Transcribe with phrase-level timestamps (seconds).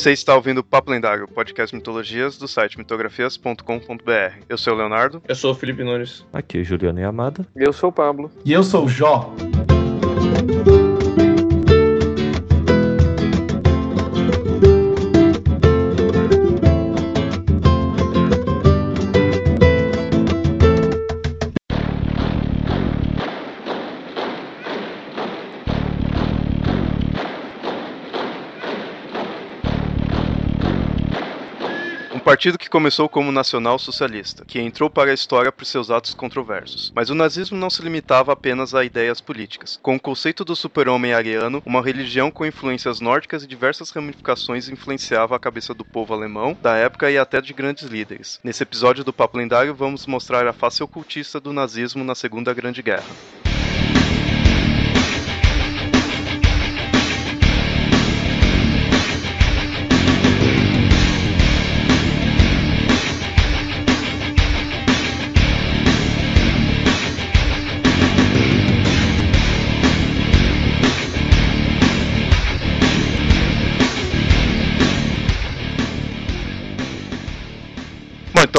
[0.00, 4.44] Você está ouvindo o Papo Lendário, podcast mitologias do site mitografias.com.br.
[4.48, 5.22] Eu sou o Leonardo.
[5.28, 6.24] Eu sou o Felipe Nunes.
[6.32, 7.46] Aqui é Juliana e Amada.
[7.54, 8.30] Eu sou o Pablo.
[8.42, 9.30] E eu sou o Jó.
[32.30, 36.92] Partido que começou como nacional socialista, que entrou para a história por seus atos controversos.
[36.94, 39.80] Mas o nazismo não se limitava apenas a ideias políticas.
[39.82, 45.34] Com o conceito do super-homem ariano, uma religião com influências nórdicas e diversas ramificações influenciava
[45.34, 48.38] a cabeça do povo alemão da época e até de grandes líderes.
[48.44, 52.80] Nesse episódio do Papo Lendário, vamos mostrar a face ocultista do nazismo na Segunda Grande
[52.80, 53.10] Guerra.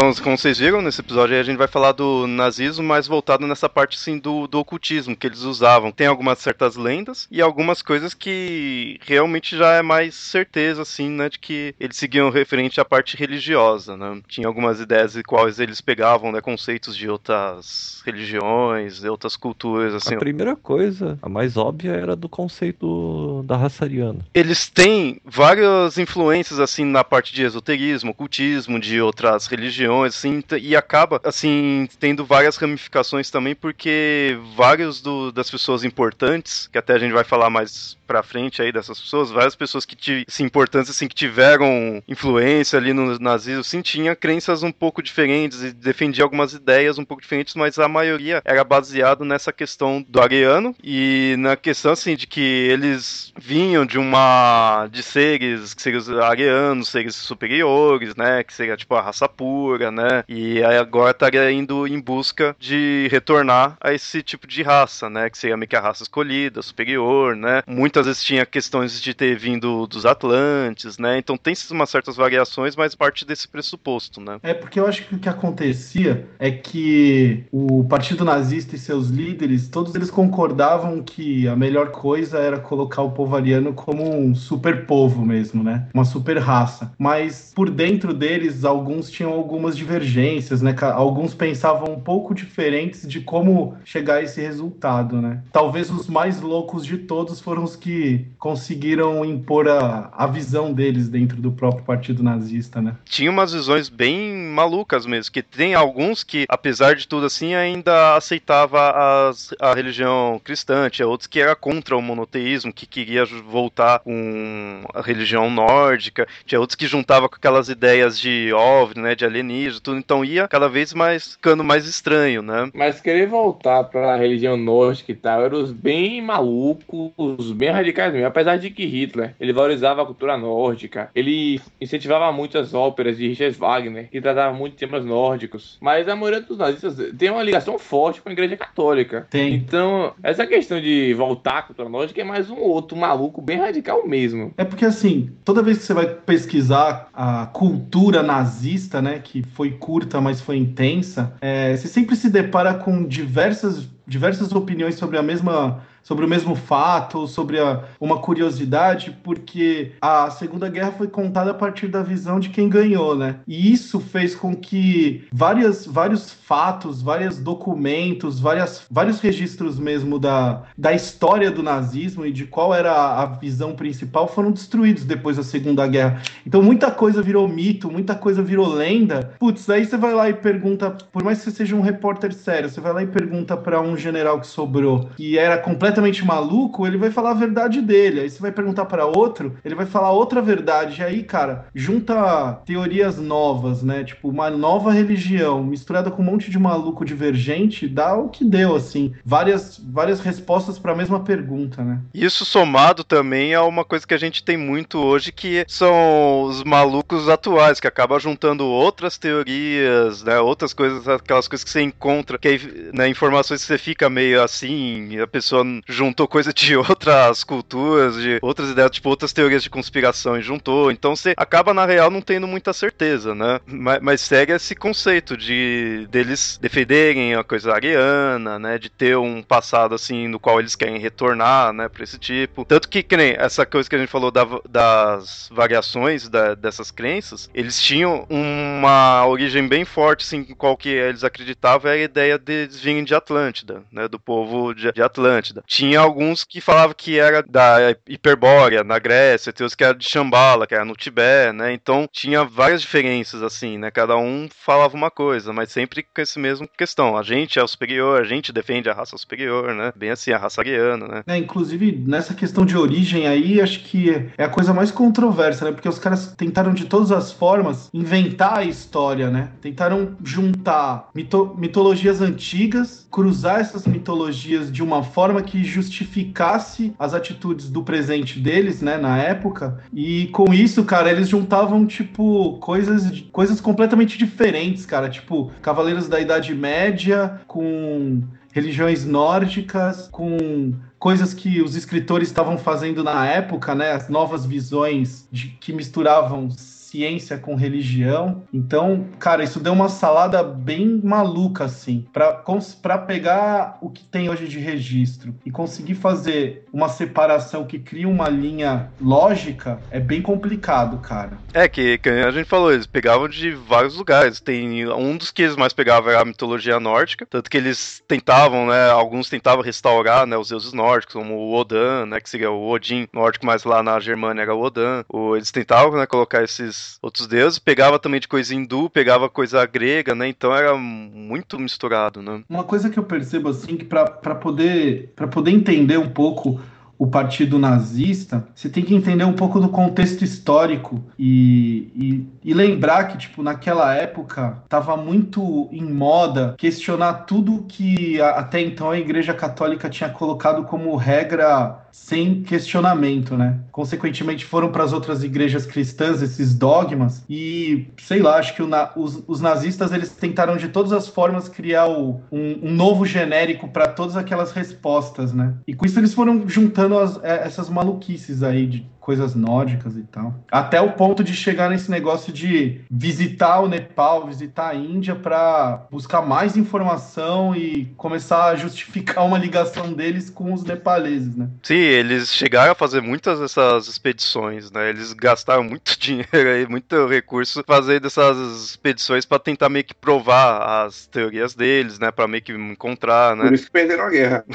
[0.02, 3.70] Então, como vocês viram nesse episódio, a gente vai falar do nazismo, mais voltado nessa
[3.70, 5.92] parte assim do, do ocultismo que eles usavam.
[5.92, 11.30] Tem algumas certas lendas e algumas coisas que realmente já é mais certeza, assim, né,
[11.30, 14.20] de que eles seguiam referente à parte religiosa, né?
[14.28, 19.94] Tinha algumas ideias de quais eles pegavam, né, conceitos de outras religiões, de outras culturas,
[19.94, 20.16] assim.
[20.16, 24.26] A primeira coisa, a mais óbvia, era do conceito da raça ariana.
[24.34, 30.76] Eles têm várias influências, assim, na parte de esoterismo, ocultismo, de outras religiões assim, e
[30.76, 37.00] acaba, assim, tendo várias ramificações também, porque vários do, das pessoas importantes, que até a
[37.00, 41.08] gente vai falar mais pra frente aí dessas pessoas, várias pessoas que, assim, importantes, assim,
[41.08, 46.52] que tiveram influência ali no nazismo, sim, tinha crenças um pouco diferentes e defendia algumas
[46.54, 51.56] ideias um pouco diferentes, mas a maioria era baseado nessa questão do ariano e na
[51.56, 58.44] questão, assim, de que eles vinham de uma, de seres, seriam arianos, seres superiores, né,
[58.44, 60.24] que seria, tipo, a raça pura, né?
[60.28, 65.30] E agora estaria indo em busca de retornar a esse tipo de raça, né?
[65.30, 67.64] Que seria meio que a raça escolhida, superior, né?
[67.66, 71.18] Muitas vezes tinha questões de ter vindo dos Atlantes, né?
[71.18, 74.40] Então tem umas certas variações, mas parte desse pressuposto, né?
[74.44, 79.08] É porque eu acho que o que acontecia é que o Partido Nazista e seus
[79.08, 84.36] líderes, todos eles concordavam que a melhor coisa era colocar o povo ariano como um
[84.36, 85.88] super povo mesmo, né?
[85.94, 86.92] Uma super raça.
[86.98, 90.76] Mas por dentro deles, alguns tinham algum algumas divergências, né?
[90.94, 95.44] Alguns pensavam um pouco diferentes de como chegar a esse resultado, né?
[95.52, 101.08] Talvez os mais loucos de todos foram os que conseguiram impor a, a visão deles
[101.08, 102.96] dentro do próprio partido nazista, né?
[103.06, 108.16] Tinha umas visões bem malucas mesmo, que tem alguns que, apesar de tudo assim, ainda
[108.16, 114.00] aceitava as, a religião cristã, tinha outros que era contra o monoteísmo, que queria voltar
[114.00, 119.26] com a religião nórdica, tinha outros que juntava com aquelas ideias de OVNI, né, de
[119.26, 119.98] alienígenas, alienígena, tudo.
[119.98, 122.70] Então ia cada vez mais ficando mais estranho, né?
[122.74, 128.12] Mas querer voltar pra religião nórdica e tal, eram os bem malucos, os bem radicais
[128.14, 128.28] mesmo.
[128.28, 133.58] Apesar de que Hitler, ele valorizava a cultura nórdica, ele incentivava muitas óperas de Richard
[133.58, 135.78] Wagner, que tratavam muito de temas nórdicos.
[135.82, 139.28] Mas a maioria dos nazistas tem uma ligação forte com a igreja católica.
[139.30, 139.54] Tem.
[139.54, 144.08] Então, essa questão de voltar à cultura nórdica é mais um outro maluco bem radical
[144.08, 144.54] mesmo.
[144.58, 149.72] É porque assim, toda vez que você vai pesquisar a cultura nazista, né, que foi
[149.72, 155.24] curta, mas foi intensa, é, você sempre se depara com diversas, diversas opiniões sobre a
[155.24, 161.52] mesma sobre o mesmo fato, sobre a, uma curiosidade, porque a Segunda Guerra foi contada
[161.52, 163.38] a partir da visão de quem ganhou, né?
[163.48, 170.64] E isso fez com que várias, vários fatos, vários documentos, várias, vários registros mesmo da,
[170.78, 175.44] da história do nazismo e de qual era a, visão principal foram destruídos depois da
[175.44, 176.22] Segunda Guerra.
[176.46, 179.34] Então muita coisa virou mito, muita coisa virou lenda.
[179.40, 182.70] Putz, aí você vai lá e pergunta, por mais que você seja um repórter sério,
[182.70, 186.88] você vai lá e pergunta para um general que sobrou, que era completamente completamente maluco,
[186.88, 188.22] ele vai falar a verdade dele.
[188.22, 191.02] Aí você vai perguntar para outro, ele vai falar outra verdade.
[191.02, 194.04] E aí, cara, junta teorias novas, né?
[194.04, 198.76] Tipo, uma nova religião misturada com um monte de maluco divergente, dá o que deu,
[198.76, 199.14] assim.
[199.26, 202.00] Várias, várias respostas para a mesma pergunta, né?
[202.14, 206.64] Isso somado também a uma coisa que a gente tem muito hoje, que são os
[206.64, 210.40] malucos atuais, que acaba juntando outras teorias, né?
[210.40, 215.20] Outras coisas, aquelas coisas que você encontra, que né, informações que você fica meio assim,
[215.20, 220.38] a pessoa juntou coisa de outras culturas, de outras ideias, tipo outras teorias de conspiração
[220.38, 220.92] e juntou.
[220.92, 223.60] Então você acaba, na real, não tendo muita certeza, né?
[223.66, 228.78] Mas, mas segue esse conceito de deles defenderem a coisa ariana, né?
[228.78, 231.90] De ter um passado assim no qual eles querem retornar, né?
[231.90, 232.66] Pra esse tipo.
[232.66, 236.92] Tanto que, que nem essa coisa que a gente falou da, das variações da, dessas
[236.92, 242.38] crenças, eles tinham uma origem bem forte, assim, qual que eles acreditavam é a ideia
[242.38, 244.08] de eles virem de Atlântida, né?
[244.08, 245.64] Do povo de, de Atlântida.
[245.72, 250.04] Tinha alguns que falavam que era da Hiperbórea, na Grécia, tem outros que era de
[250.04, 251.72] Shambhala, que era no Tibete, né?
[251.72, 253.90] Então tinha várias diferenças, assim, né?
[253.90, 257.16] Cada um falava uma coisa, mas sempre com esse mesmo questão.
[257.16, 259.94] A gente é o superior, a gente defende a raça superior, né?
[259.96, 261.24] Bem assim, a raça ariana, né?
[261.26, 265.72] É, inclusive, nessa questão de origem aí, acho que é a coisa mais controversa, né?
[265.72, 269.52] Porque os caras tentaram de todas as formas inventar a história, né?
[269.62, 277.70] Tentaram juntar mito mitologias antigas, cruzar essas mitologias de uma forma que justificasse as atitudes
[277.70, 279.80] do presente deles, né, na época.
[279.94, 286.20] E com isso, cara, eles juntavam tipo coisas coisas completamente diferentes, cara, tipo Cavaleiros da
[286.20, 288.22] Idade Média com
[288.52, 293.92] religiões nórdicas, com coisas que os escritores estavam fazendo na época, né?
[293.92, 296.50] As novas visões de, que misturavam
[296.92, 298.44] ciência com religião.
[298.54, 304.48] Então, cara, isso deu uma salada bem maluca, assim, para pegar o que tem hoje
[304.48, 310.98] de registro e conseguir fazer uma separação que cria uma linha lógica é bem complicado,
[310.98, 311.38] cara.
[311.54, 314.42] É que, que a gente falou, eles pegavam de vários lugares.
[314.42, 318.68] Tem um dos que eles mais pegavam era a mitologia nórdica, tanto que eles tentavam,
[318.68, 318.90] né?
[318.90, 320.38] Alguns tentavam restaurar, né?
[320.38, 322.20] Os deuses nórdicos, como o Odin, né?
[322.20, 325.04] Que seria o Odin nórdico, mas lá na Germânia era o Odin.
[325.08, 326.06] O, eles tentavam, né?
[326.06, 330.28] Colocar esses outros, deuses, pegava também de coisa hindu, pegava coisa grega, né?
[330.28, 332.44] Então era muito misturado, né?
[332.50, 334.06] Uma coisa que eu percebo assim que para
[334.36, 336.60] poder para poder entender um pouco
[337.02, 342.54] o partido nazista, você tem que entender um pouco do contexto histórico e, e, e
[342.54, 349.00] lembrar que, tipo, naquela época estava muito em moda questionar tudo que até então a
[349.00, 353.60] Igreja Católica tinha colocado como regra sem questionamento, né?
[353.72, 358.92] Consequentemente, foram para as outras igrejas cristãs esses dogmas e, sei lá, acho que na,
[358.96, 363.68] os, os, nazistas eles tentaram de todas as formas criar o, um, um, novo genérico
[363.68, 365.54] para todas aquelas respostas, né?
[365.68, 370.04] E com isso eles foram juntando as, é, essas maluquices aí de coisas nórdicas e
[370.04, 370.36] tal.
[370.50, 375.88] Até o ponto de chegar nesse negócio de visitar o Nepal, visitar a Índia para
[375.90, 381.50] buscar mais informação e começar a justificar uma ligação deles com os nepaleses, né?
[381.64, 384.90] Sim, eles chegaram a fazer muitas dessas expedições, né?
[384.90, 390.86] Eles gastaram muito dinheiro e muito recurso fazendo essas expedições para tentar meio que provar
[390.86, 392.12] as teorias deles, né?
[392.12, 393.46] Para meio que encontrar, né?
[393.46, 394.46] Por isso que perderam a guerra.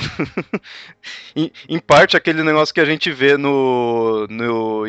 [1.34, 4.86] em, em parte aquele negócio que a gente vê no no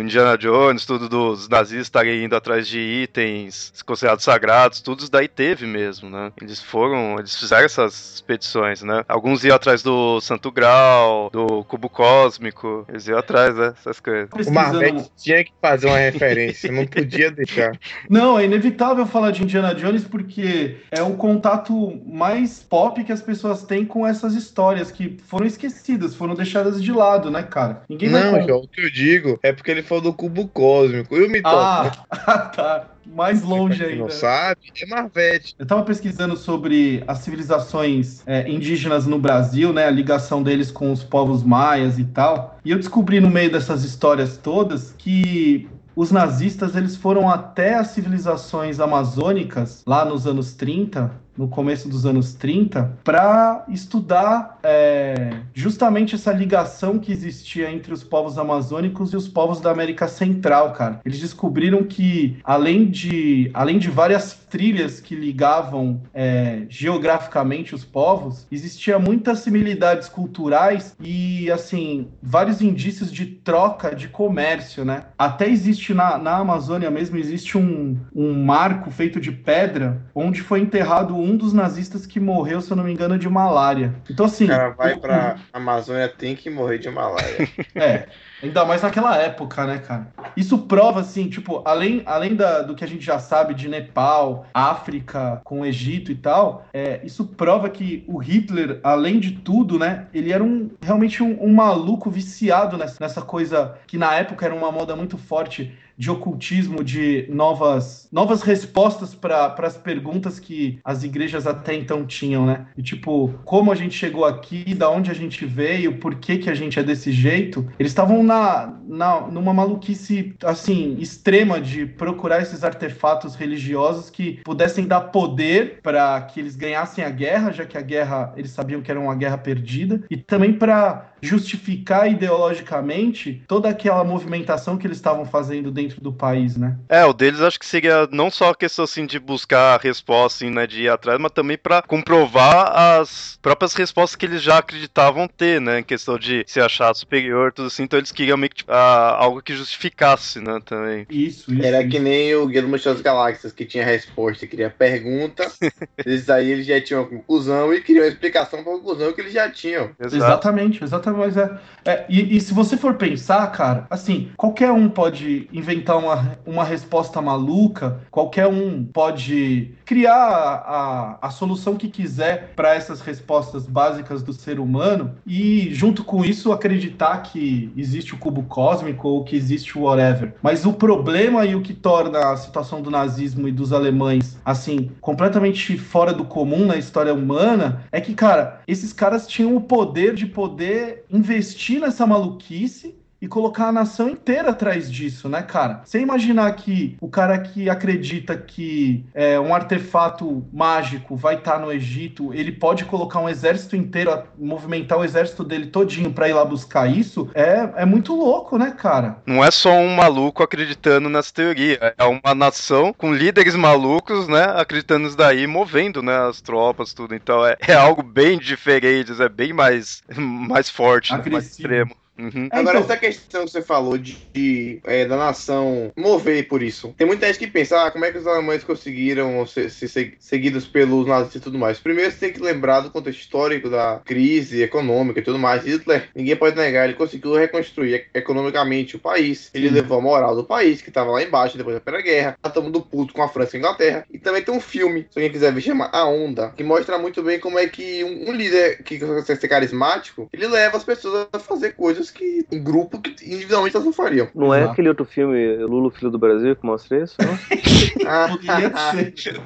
[0.00, 5.28] Indiana Jones, tudo dos nazistas estarem indo atrás de itens considerados sagrados, tudo isso daí
[5.28, 6.32] teve mesmo, né?
[6.40, 9.04] Eles foram, eles fizeram essas expedições, né?
[9.08, 13.74] Alguns iam atrás do Santo Grau, do Cubo Cósmico, eles iam atrás, né?
[13.78, 14.28] Essas coisas.
[14.46, 17.78] O Marvete tinha que fazer uma referência, não podia deixar.
[18.08, 23.22] Não, é inevitável falar de Indiana Jones porque é o contato mais pop que as
[23.22, 27.82] pessoas têm com essas histórias que foram esquecidas, foram deixadas de lado, né, cara?
[27.88, 28.46] Ninguém não, vai...
[28.46, 31.16] João, que eu digo é porque ele falou do cubo cósmico.
[31.16, 31.48] E o Mito?
[32.10, 32.86] Ah, tá.
[33.06, 33.96] Mais longe ainda.
[33.96, 35.54] não sabe, é Marvete.
[35.58, 39.86] Eu tava pesquisando sobre as civilizações é, indígenas no Brasil, né?
[39.86, 42.58] A ligação deles com os povos maias e tal.
[42.64, 47.88] E eu descobri no meio dessas histórias todas que os nazistas eles foram até as
[47.88, 51.10] civilizações amazônicas lá nos anos 30
[51.40, 58.04] no começo dos anos 30, para estudar é, justamente essa ligação que existia entre os
[58.04, 61.00] povos amazônicos e os povos da América Central, cara.
[61.02, 68.46] Eles descobriram que, além de, além de várias trilhas que ligavam é, geograficamente os povos,
[68.50, 75.04] existia muitas similaridades culturais e, assim, vários indícios de troca de comércio, né?
[75.16, 80.60] Até existe na, na Amazônia mesmo, existe um, um marco feito de pedra onde foi
[80.60, 83.94] enterrado um dos nazistas que morreu, se eu não me engano, de malária.
[84.10, 84.44] Então, assim.
[84.44, 87.48] O cara vai pra Amazônia, tem que morrer de malária.
[87.74, 88.08] é.
[88.42, 90.08] Ainda mais naquela época, né, cara?
[90.36, 94.46] Isso prova, assim, tipo, além, além da, do que a gente já sabe de Nepal,
[94.54, 99.78] África, com o Egito e tal, é, isso prova que o Hitler, além de tudo,
[99.78, 104.46] né, ele era um realmente um, um maluco viciado nessa, nessa coisa que na época
[104.46, 110.78] era uma moda muito forte de ocultismo, de novas, novas respostas para as perguntas que
[110.82, 112.68] as igrejas até então tinham, né?
[112.74, 116.48] E tipo, como a gente chegou aqui, da onde a gente veio, por que, que
[116.48, 122.40] a gente é desse jeito, eles estavam na, na, numa maluquice, assim, extrema de procurar
[122.40, 127.76] esses artefatos religiosos que pudessem dar poder para que eles ganhassem a guerra, já que
[127.76, 133.68] a guerra, eles sabiam que era uma guerra perdida, e também para justificar ideologicamente toda
[133.68, 136.76] aquela movimentação que eles estavam fazendo dentro do país, né?
[136.88, 140.44] É, o deles acho que seria não só a questão assim de buscar a resposta,
[140.44, 144.58] assim, né, de ir atrás, mas também para comprovar as próprias respostas que eles já
[144.58, 148.50] acreditavam ter, né, em questão de se achar superior, tudo assim, então eles queriam meio
[148.50, 151.06] que ah, algo que justificasse, né, também.
[151.10, 151.64] Isso, isso.
[151.64, 151.90] Era isso.
[151.90, 155.50] que nem o Guia do das Galáxias, que tinha resposta, queria pergunta,
[156.04, 159.20] eles aí eles já tinham a conclusão e queriam a explicação para a conclusão que
[159.20, 159.90] eles já tinham.
[160.00, 160.16] Exato.
[160.16, 161.09] Exatamente, exatamente.
[161.12, 165.98] Mas é, é, e, e se você for pensar, cara, assim, qualquer um pode inventar
[165.98, 173.00] uma, uma resposta maluca, qualquer um pode criar a, a solução que quiser para essas
[173.00, 179.08] respostas básicas do ser humano e, junto com isso, acreditar que existe o cubo cósmico
[179.08, 180.34] ou que existe o whatever.
[180.42, 184.90] Mas o problema e o que torna a situação do nazismo e dos alemães, assim,
[185.00, 190.14] completamente fora do comum na história humana é que, cara, esses caras tinham o poder
[190.14, 195.82] de poder investir nessa maluquice e colocar a nação inteira atrás disso, né, cara?
[195.84, 201.72] Você imaginar que o cara que acredita que é, um artefato mágico vai estar no
[201.72, 206.44] Egito, ele pode colocar um exército inteiro, movimentar o exército dele todinho pra ir lá
[206.44, 209.18] buscar isso, é, é muito louco, né, cara?
[209.26, 214.44] Não é só um maluco acreditando nessa teoria, é uma nação com líderes malucos, né,
[214.56, 217.14] acreditando nisso daí, movendo, né, as tropas, tudo.
[217.14, 221.94] Então é, é algo bem diferente, é bem mais, mais forte, né, mais extremo.
[222.20, 222.48] Uhum.
[222.52, 226.62] É, Agora, então- essa questão que você falou de, de, é, da nação mover por
[226.62, 226.94] isso.
[226.96, 230.14] Tem muita gente que pensa, ah, como é que os alemães conseguiram ser, ser se-
[230.18, 231.78] seguidos pelos nazistas e tudo mais.
[231.78, 235.64] Primeiro, você tem que lembrar do contexto histórico da crise econômica e tudo mais.
[235.64, 239.50] Hitler, ninguém pode negar, ele conseguiu reconstruir economicamente o país.
[239.54, 239.74] Ele Sim.
[239.74, 242.36] levou a moral do país, que estava lá embaixo depois da Primeira Guerra.
[242.40, 244.04] Tá todo mundo puto com a França e a Inglaterra.
[244.10, 247.22] E também tem um filme, se alguém quiser ver, chama A Onda, que mostra muito
[247.22, 251.28] bem como é que um, um líder que consegue ser carismático, ele leva as pessoas
[251.32, 254.28] a fazer coisas que em grupo que individualmente elas não fariam.
[254.34, 254.72] Não é Exato.
[254.72, 257.16] aquele outro filme, Lulu, Filho do Brasil, que mostra isso?
[258.30, 259.40] Poderia ser.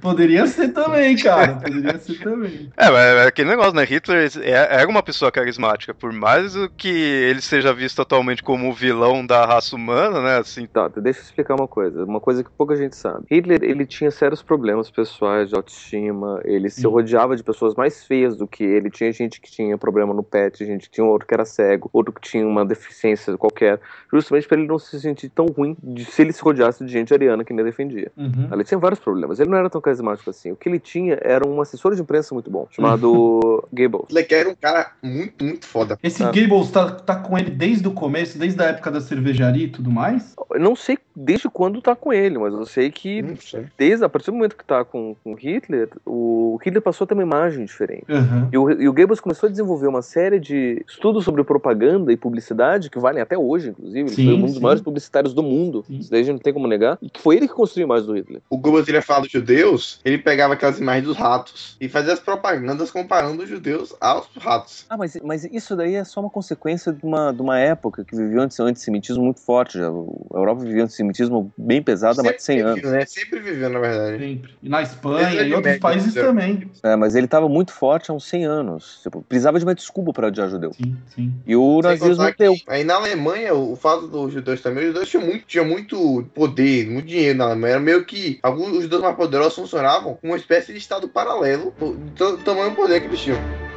[0.00, 1.54] Poderia ser também, cara.
[1.56, 2.70] Poderia ser também.
[2.76, 3.84] É, mas é aquele negócio, né?
[3.84, 4.50] Hitler é-
[4.80, 9.24] era uma pessoa carismática, por mais o que ele seja visto atualmente como o vilão
[9.24, 10.38] da raça humana, né?
[10.38, 12.04] Assim, Tá, deixa eu explicar uma coisa.
[12.04, 13.24] Uma coisa que pouca gente sabe.
[13.30, 16.40] Hitler, ele tinha sérios problemas pessoais de autoestima.
[16.44, 16.86] Ele se Sim.
[16.88, 18.90] rodeava de pessoas mais feias do que ele.
[18.90, 22.12] Tinha gente que tinha problema no pet, gente que tinha outro que era cego, outro
[22.12, 23.80] que tinha uma deficiência qualquer.
[24.12, 27.12] Justamente para ele não se sentir tão ruim de, se ele se rodeasse de gente
[27.12, 28.10] ariana que nem defendia.
[28.16, 28.48] Uhum.
[28.52, 29.40] Ele tinha vários problemas.
[29.40, 30.52] Ele não era tão carismático assim.
[30.52, 33.66] O que ele tinha era um assessor de imprensa muito bom, chamado.
[33.72, 35.98] Hitler que era um cara muito, muito foda.
[36.02, 36.30] Esse Ah.
[36.30, 39.90] Gables tá, tá com ele desde o começo, desde a época da cervejaria e tudo
[39.90, 40.34] mais?
[40.50, 43.66] Eu não sei desde quando tá com ele, mas eu sei que sei.
[43.76, 47.14] desde a partir do momento que tá com, com Hitler, o Hitler passou a ter
[47.14, 48.06] uma imagem diferente.
[48.08, 48.48] Uhum.
[48.52, 52.16] E o, e o Goebbels começou a desenvolver uma série de estudos sobre propaganda e
[52.16, 54.00] publicidade, que valem até hoje, inclusive.
[54.00, 54.60] Ele Sim, foi um dos sim.
[54.60, 55.84] maiores publicitários do mundo.
[55.86, 55.98] Sim.
[55.98, 56.98] Isso daí a gente não tem como negar.
[57.02, 58.40] E que foi ele que construiu a imagem do Hitler.
[58.50, 62.20] O Goebbels ele fala dos judeus, ele pegava aquelas imagens dos ratos e fazia as
[62.20, 64.86] propagandas comparando os judeus aos ratos.
[64.88, 68.14] Ah, mas, mas isso daí é só uma consequência de uma, de uma época que
[68.16, 69.78] vivia um anti- antissemitismo muito forte.
[69.78, 69.88] Já.
[69.88, 72.74] A Europa vivia um antissemitismo bem pesado há mais de 100 anos.
[72.76, 73.04] viveu, né?
[73.06, 74.18] Sempre viveu, na verdade.
[74.18, 74.54] Sempre.
[74.62, 76.70] E na Espanha é e de outros países também.
[76.82, 79.00] É, mas ele estava muito forte há uns 100 anos.
[79.02, 80.72] Tipo, precisava de uma desculpa para odiar judeu.
[80.72, 81.32] Sim, sim.
[81.46, 82.24] E o Sem nazismo
[82.66, 86.86] aí na Alemanha, o fato dos judeus também, os judeus tinham muito, tinham muito poder,
[86.90, 87.74] muito dinheiro na Alemanha.
[87.74, 91.72] Era meio que alguns os judeus mais poderosos funcionavam como uma espécie de estado paralelo
[91.78, 93.71] do do tamanho poder que eles tinham.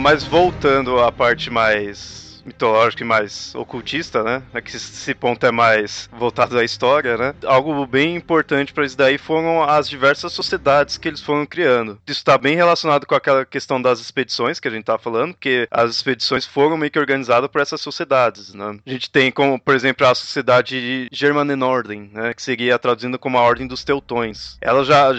[0.00, 4.42] Mas voltando à parte mais mitológica e mais ocultista, né?
[4.52, 7.34] É que esse ponto é mais voltado à história, né?
[7.44, 11.98] Algo bem importante para isso daí foram as diversas sociedades que eles foram criando.
[12.06, 15.68] Isso está bem relacionado com aquela questão das expedições que a gente tá falando, porque
[15.70, 18.78] as expedições foram meio que organizadas por essas sociedades, né?
[18.86, 22.34] A gente tem como, por exemplo, a sociedade Germanenorden, né?
[22.34, 24.58] Que seria traduzindo como a Ordem dos Teutões.
[24.60, 25.10] Ela já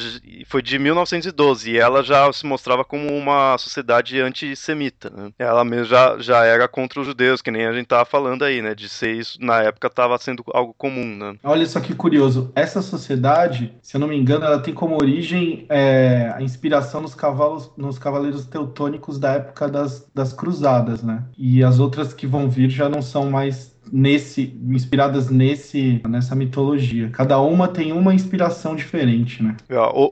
[0.48, 5.32] foi de 1912 e ela já se mostrava como uma sociedade antissemita, né?
[5.40, 8.62] Ela mesmo já, já era contra os judeus, que nem a gente tava falando aí,
[8.62, 8.74] né?
[8.74, 11.36] De ser isso, na época, estava sendo algo comum, né?
[11.44, 12.52] Olha só que curioso.
[12.56, 17.16] Essa sociedade, se eu não me engano, ela tem como origem é, a inspiração nos
[17.16, 21.24] cavalos, nos cavaleiros teutônicos da época das, das cruzadas, né?
[21.38, 27.10] E as outras que vão vir já não são mais nesse inspiradas nesse nessa mitologia.
[27.12, 29.56] Cada uma tem uma inspiração diferente, né?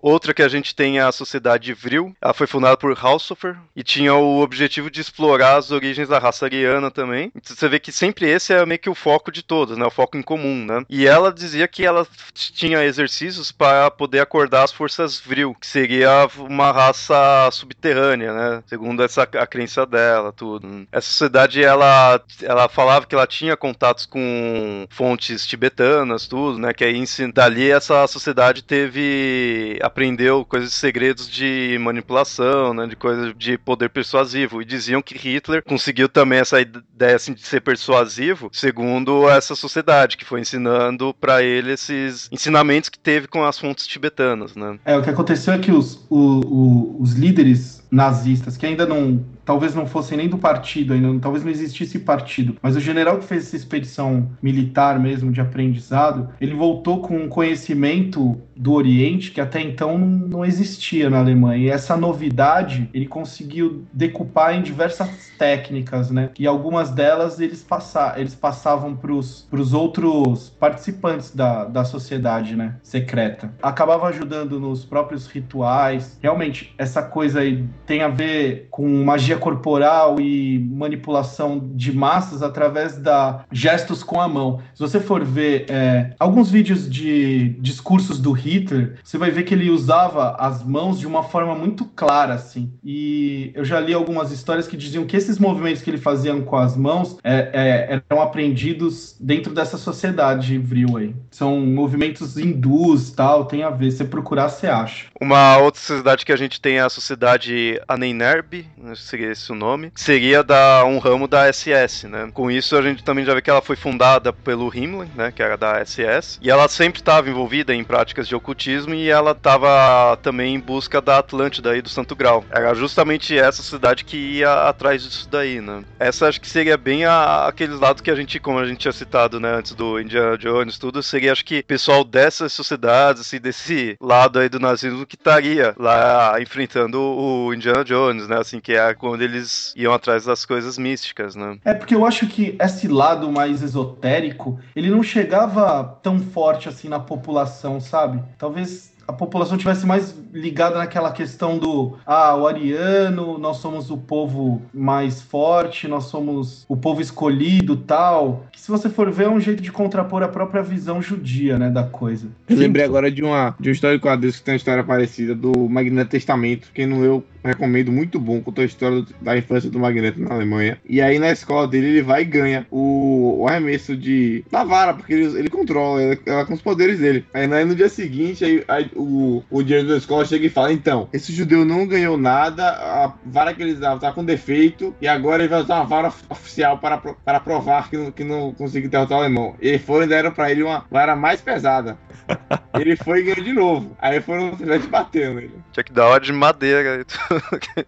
[0.02, 2.16] Outra que a gente tem é a Sociedade Vril.
[2.22, 6.46] Ela foi fundada por Halsofer e tinha o objetivo de explorar as origens da raça
[6.46, 7.32] ariana também.
[7.36, 9.86] Então, você vê que sempre esse é meio que o foco de todos, né?
[9.86, 10.84] O foco em comum, né?
[10.90, 16.28] E ela dizia que ela tinha exercícios para poder acordar as forças Vril, que seria
[16.38, 18.64] uma raça subterrânea, né?
[18.68, 20.88] Segundo essa a crença dela, tudo.
[20.92, 26.74] Essa sociedade ela ela falava que ela tinha contatos com fontes tibetanas, tudo, né?
[26.74, 32.88] Que aí dali essa sociedade teve aprendeu coisas segredos de manipulação, né?
[32.88, 37.42] De coisas de poder persuasivo e diziam que Hitler conseguiu também essa ideia assim, de
[37.42, 43.44] ser persuasivo, segundo essa sociedade que foi ensinando para ele esses ensinamentos que teve com
[43.44, 44.80] as fontes tibetanas, né?
[44.86, 49.24] É o que aconteceu é que os, o, o, os líderes nazistas que ainda não
[49.50, 53.26] talvez não fossem nem do partido ainda, talvez não existisse partido, mas o general que
[53.26, 59.42] fez essa expedição militar mesmo de aprendizado, ele voltou com um conhecimento do Oriente que
[59.42, 61.66] até então não existia na Alemanha.
[61.66, 66.30] E essa novidade ele conseguiu decupar em diversas técnicas, né?
[66.38, 72.76] E algumas delas eles, passa, eles passavam para os outros participantes da, da sociedade, né?
[72.84, 73.52] Secreta.
[73.64, 76.20] Acabava ajudando nos próprios rituais.
[76.22, 82.96] Realmente, essa coisa aí tem a ver com magia corporal e manipulação de massas através
[82.96, 84.62] da gestos com a mão.
[84.76, 89.56] Se você for ver é, alguns vídeos de discursos do Hitler, você vai ver que
[89.56, 92.72] ele usava as mãos de uma forma muito clara, assim.
[92.84, 96.58] E eu já li algumas histórias que diziam que esses movimentos que ele fazia com
[96.58, 101.16] as mãos é, é, eram aprendidos dentro dessa sociedade vril aí.
[101.32, 103.90] São movimentos hindus, tal, tem a ver.
[103.90, 105.08] Se procurar, você acha.
[105.20, 108.66] Uma outra sociedade que a gente tem é a sociedade Aneinerb,
[108.96, 112.30] seria esse o nome, seria da, um ramo da SS, né?
[112.34, 115.42] Com isso a gente também já vê que ela foi fundada pelo Himmler, né, que
[115.42, 120.18] era da SS, e ela sempre estava envolvida em práticas de ocultismo e ela estava
[120.18, 122.44] também em busca da Atlântida e do Santo Grau.
[122.52, 125.84] Era justamente essa cidade que ia atrás disso daí, né?
[126.00, 128.92] Essa acho que seria bem a, aqueles lados que a gente, como a gente tinha
[128.92, 133.98] citado, né, antes do Indiana Jones, tudo, seria acho que pessoal dessas sociedades, assim, desse
[134.02, 138.94] lado aí do nazismo que estaria lá enfrentando o Indiana Jones, né, assim, que é
[138.94, 141.58] quando eles iam atrás das coisas místicas, né?
[141.66, 146.88] É porque eu acho que esse lado mais esotérico, ele não chegava tão forte assim
[146.88, 148.22] na população, sabe?
[148.38, 153.98] Talvez a população tivesse mais ligada naquela questão do ah, o ariano, nós somos o
[153.98, 158.46] povo mais forte, nós somos o povo escolhido, tal.
[158.52, 161.72] Que se você for ver é um jeito de contrapor a própria visão judia, né,
[161.72, 162.28] da coisa.
[162.48, 165.34] Eu lembrei agora de uma de uma história de quadrinhos que tem uma história parecida
[165.34, 169.80] do Magneto Testamento, quem não eu recomendo muito bom, contou a história da infância do
[169.80, 170.78] Magneto na Alemanha.
[170.86, 174.94] E aí na escola dele ele vai e ganha o, o arremesso de da vara,
[174.94, 177.26] porque ele, ele controla ela, ela, com os poderes dele.
[177.34, 180.72] Aí, aí no dia seguinte aí, aí o, o diretor da escola chega e fala:
[180.72, 185.08] então, esse judeu não ganhou nada, a vara que ele usava tá com defeito, e
[185.08, 188.90] agora ele vai usar uma vara oficial para, para provar que não, que não conseguiu
[188.90, 189.56] derrotar o alemão.
[189.62, 191.98] E foram e deram pra ele uma vara mais pesada.
[192.80, 193.96] ele foi e ganhou de novo.
[194.00, 195.54] Aí foram se batendo nele.
[195.72, 197.06] Tinha que dar hora de madeira.
[197.54, 197.86] okay.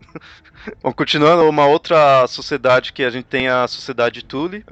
[0.82, 4.66] Bom, continuando, uma outra sociedade que a gente tem a Sociedade Thule,